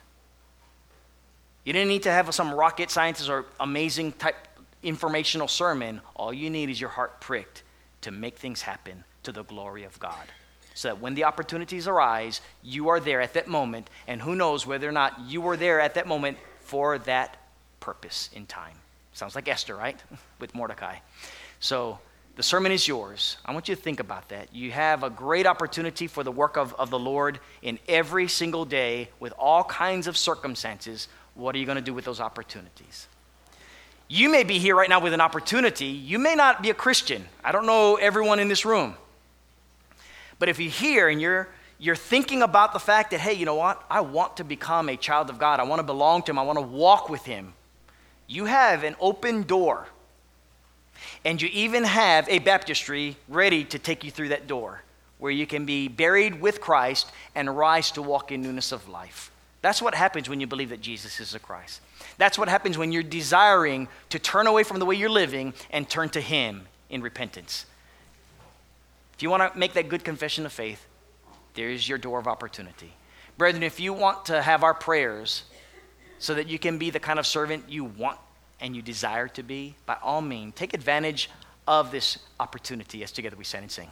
You 1.63 1.73
didn't 1.73 1.89
need 1.89 2.03
to 2.03 2.11
have 2.11 2.31
some 2.35 2.53
rocket 2.53 2.91
scientist 2.91 3.27
or 3.27 3.45
amazing 3.59 4.11
type 4.11 4.35
informational 4.83 5.47
sermon. 5.47 6.01
All 6.15 6.31
you 6.31 6.51
need 6.51 6.69
is 6.69 6.79
your 6.79 6.91
heart 6.91 7.19
pricked 7.19 7.63
to 8.01 8.11
make 8.11 8.37
things 8.37 8.61
happen 8.61 9.05
to 9.23 9.31
the 9.31 9.41
glory 9.41 9.85
of 9.85 9.99
God. 9.99 10.23
So 10.75 10.89
that 10.89 11.01
when 11.01 11.15
the 11.15 11.23
opportunities 11.23 11.87
arise, 11.87 12.41
you 12.61 12.89
are 12.89 12.99
there 12.99 13.21
at 13.21 13.33
that 13.33 13.47
moment, 13.47 13.89
and 14.07 14.21
who 14.21 14.35
knows 14.35 14.67
whether 14.67 14.87
or 14.87 14.91
not 14.91 15.19
you 15.21 15.41
were 15.41 15.57
there 15.57 15.79
at 15.79 15.95
that 15.95 16.05
moment 16.05 16.37
for 16.59 16.99
that 16.99 17.37
purpose 17.79 18.29
in 18.33 18.45
time. 18.45 18.75
Sounds 19.13 19.33
like 19.33 19.47
Esther, 19.47 19.75
right? 19.75 19.99
With 20.39 20.53
Mordecai. 20.53 20.97
So 21.59 21.97
the 22.39 22.43
sermon 22.43 22.71
is 22.71 22.87
yours. 22.87 23.35
I 23.43 23.51
want 23.51 23.67
you 23.67 23.75
to 23.75 23.81
think 23.81 23.99
about 23.99 24.29
that. 24.29 24.55
You 24.55 24.71
have 24.71 25.03
a 25.03 25.09
great 25.09 25.45
opportunity 25.45 26.07
for 26.07 26.23
the 26.23 26.31
work 26.31 26.55
of, 26.55 26.73
of 26.75 26.89
the 26.89 26.97
Lord 26.97 27.41
in 27.61 27.79
every 27.89 28.29
single 28.29 28.63
day 28.63 29.09
with 29.19 29.33
all 29.37 29.65
kinds 29.65 30.07
of 30.07 30.15
circumstances. 30.15 31.09
What 31.33 31.53
are 31.53 31.57
you 31.57 31.65
going 31.65 31.75
to 31.75 31.81
do 31.81 31.93
with 31.93 32.05
those 32.05 32.21
opportunities? 32.21 33.09
You 34.07 34.29
may 34.29 34.45
be 34.45 34.57
here 34.57 34.73
right 34.73 34.87
now 34.87 35.01
with 35.01 35.11
an 35.11 35.19
opportunity. 35.19 35.87
You 35.87 36.17
may 36.17 36.33
not 36.33 36.63
be 36.63 36.69
a 36.69 36.73
Christian. 36.73 37.27
I 37.43 37.51
don't 37.51 37.65
know 37.65 37.97
everyone 37.97 38.39
in 38.39 38.47
this 38.47 38.63
room. 38.63 38.95
But 40.39 40.47
if 40.47 40.61
you're 40.61 40.71
here 40.71 41.09
and 41.09 41.19
you're 41.19 41.49
you're 41.77 41.97
thinking 41.97 42.41
about 42.41 42.71
the 42.71 42.79
fact 42.79 43.11
that, 43.11 43.19
hey, 43.19 43.33
you 43.33 43.43
know 43.43 43.55
what? 43.55 43.83
I 43.89 43.99
want 43.99 44.37
to 44.37 44.45
become 44.45 44.87
a 44.87 44.95
child 44.95 45.29
of 45.29 45.39
God. 45.39 45.59
I 45.59 45.63
want 45.63 45.79
to 45.79 45.83
belong 45.83 46.21
to 46.21 46.31
Him. 46.31 46.39
I 46.39 46.43
want 46.43 46.57
to 46.57 46.65
walk 46.65 47.09
with 47.09 47.25
Him. 47.25 47.51
You 48.27 48.45
have 48.45 48.85
an 48.85 48.95
open 49.01 49.43
door 49.43 49.89
and 51.25 51.41
you 51.41 51.49
even 51.51 51.83
have 51.83 52.27
a 52.29 52.39
baptistry 52.39 53.17
ready 53.27 53.63
to 53.65 53.79
take 53.79 54.03
you 54.03 54.11
through 54.11 54.29
that 54.29 54.47
door. 54.47 54.83
where 55.19 55.31
you 55.31 55.45
can 55.45 55.65
be 55.65 55.87
buried 55.87 56.39
with 56.41 56.61
Christ 56.61 57.11
and 57.35 57.57
rise 57.57 57.91
to 57.91 58.01
walk 58.01 58.31
in 58.31 58.41
newness 58.41 58.71
of 58.71 58.87
life. 58.87 59.31
That's 59.61 59.81
what 59.81 59.93
happens 59.93 60.29
when 60.29 60.39
you 60.39 60.47
believe 60.47 60.69
that 60.69 60.81
Jesus 60.81 61.19
is 61.19 61.31
the 61.31 61.39
Christ. 61.39 61.81
That's 62.17 62.37
what 62.37 62.47
happens 62.47 62.77
when 62.77 62.91
you're 62.91 63.03
desiring 63.03 63.89
to 64.09 64.19
turn 64.19 64.47
away 64.47 64.63
from 64.63 64.79
the 64.79 64.85
way 64.85 64.95
you're 64.95 65.09
living 65.09 65.53
and 65.71 65.89
turn 65.89 66.09
to 66.09 66.21
Him 66.21 66.67
in 66.89 67.01
repentance. 67.01 67.65
If 69.13 69.21
you 69.21 69.29
want 69.29 69.51
to 69.51 69.59
make 69.59 69.73
that 69.73 69.89
good 69.89 70.05
confession 70.05 70.45
of 70.45 70.53
faith, 70.53 70.85
there's 71.53 71.87
your 71.87 71.97
door 71.97 72.19
of 72.19 72.27
opportunity. 72.27 72.93
Brethren, 73.37 73.63
if 73.63 73.79
you 73.79 73.91
want 73.91 74.25
to 74.25 74.41
have 74.41 74.63
our 74.63 74.73
prayers 74.73 75.43
so 76.19 76.33
that 76.35 76.47
you 76.47 76.57
can 76.57 76.77
be 76.77 76.89
the 76.89 76.99
kind 76.99 77.19
of 77.19 77.27
servant 77.27 77.65
you 77.67 77.83
want 77.83 78.17
and 78.61 78.75
you 78.75 78.81
desire 78.81 79.27
to 79.29 79.43
be, 79.43 79.75
by 79.85 79.97
all 80.01 80.21
means, 80.21 80.53
take 80.55 80.73
advantage 80.73 81.29
of 81.67 81.91
this 81.91 82.17
opportunity 82.39 83.03
as 83.03 83.11
together 83.11 83.35
we 83.37 83.43
stand 83.43 83.63
and 83.63 83.71
sing. 83.71 83.89